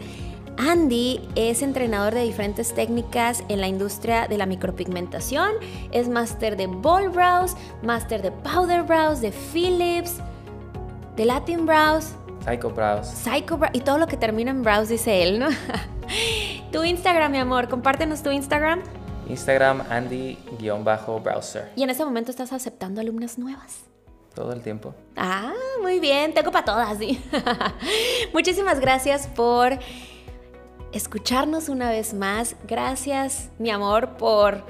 Andy 0.55 1.27
es 1.33 1.63
entrenador 1.63 2.13
de 2.13 2.21
diferentes 2.21 2.75
técnicas 2.75 3.43
en 3.49 3.59
la 3.59 3.67
industria 3.67 4.27
de 4.27 4.37
la 4.37 4.45
micropigmentación, 4.45 5.53
es 5.91 6.07
máster 6.09 6.57
de 6.57 6.67
Ball 6.67 7.09
Brows, 7.09 7.55
máster 7.81 8.21
de 8.21 8.31
Powder 8.31 8.83
Brows, 8.83 9.19
de 9.19 9.31
Philips, 9.31 10.17
de 11.15 11.25
Latin 11.25 11.65
Brows. 11.65 12.13
Psycho 12.45 12.69
Brows. 12.69 13.07
Psycho 13.07 13.57
Brows. 13.57 13.71
Y 13.73 13.79
todo 13.79 13.97
lo 13.97 14.05
que 14.05 14.15
termina 14.15 14.51
en 14.51 14.61
Brows, 14.61 14.89
dice 14.89 15.23
él, 15.23 15.39
¿no? 15.39 15.47
tu 16.71 16.83
Instagram, 16.83 17.31
mi 17.31 17.39
amor, 17.39 17.67
compártenos 17.67 18.21
tu 18.21 18.29
Instagram. 18.29 18.83
Instagram 19.31 19.81
Andy-browser. 19.89 21.71
Y 21.75 21.83
en 21.83 21.89
ese 21.89 22.03
momento 22.05 22.31
estás 22.31 22.51
aceptando 22.51 23.01
alumnas 23.01 23.37
nuevas. 23.37 23.85
Todo 24.35 24.53
el 24.53 24.61
tiempo. 24.61 24.93
Ah, 25.15 25.53
muy 25.81 25.99
bien, 25.99 26.33
tengo 26.33 26.51
para 26.51 26.65
todas, 26.65 26.97
sí. 26.97 27.21
Muchísimas 28.33 28.79
gracias 28.79 29.27
por 29.27 29.77
escucharnos 30.93 31.69
una 31.69 31.89
vez 31.89 32.13
más. 32.13 32.55
Gracias, 32.67 33.49
mi 33.59 33.69
amor, 33.69 34.17
por 34.17 34.63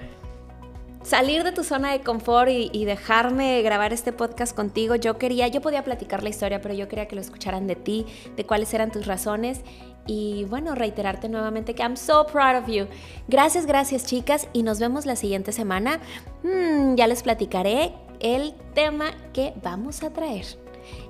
salir 1.03 1.43
de 1.43 1.51
tu 1.51 1.63
zona 1.63 1.91
de 1.91 2.01
confort 2.01 2.49
y, 2.49 2.69
y, 2.73 2.85
dejarme 2.85 3.61
grabar 3.61 3.93
este 3.93 4.13
podcast 4.13 4.55
contigo. 4.55 4.95
Yo 4.95 5.17
quería, 5.17 5.47
yo 5.47 5.61
podía 5.61 5.83
platicar 5.83 6.23
la 6.23 6.29
historia, 6.29 6.61
pero 6.61 6.73
yo 6.73 6.87
quería 6.87 7.07
que 7.07 7.15
lo 7.15 7.21
escucharan 7.21 7.67
de 7.67 7.75
ti, 7.75 8.05
de 8.35 8.45
cuáles 8.45 8.73
eran 8.73 8.91
tus 8.91 9.05
razones. 9.05 9.61
Y 10.07 10.45
bueno, 10.45 10.75
reiterarte 10.75 11.29
nuevamente 11.29 11.75
que 11.75 11.83
I'm 11.83 11.95
so 11.95 12.25
proud 12.25 12.57
of 12.63 12.67
you. 12.67 12.87
Gracias, 13.27 13.65
gracias 13.65 14.05
chicas 14.05 14.47
y 14.53 14.63
nos 14.63 14.79
vemos 14.79 15.05
la 15.05 15.15
siguiente 15.15 15.51
semana. 15.51 15.99
Hmm, 16.43 16.95
ya 16.95 17.07
les 17.07 17.23
platicaré 17.23 17.93
el 18.19 18.53
tema 18.73 19.11
que 19.33 19.53
vamos 19.63 20.03
a 20.03 20.11
traer. 20.11 20.45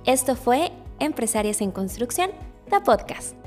Esto 0.06 0.36
fue 0.36 0.72
Empresarias 1.00 1.62
en 1.62 1.72
Construcción, 1.72 2.32
la 2.70 2.84
podcast. 2.84 3.41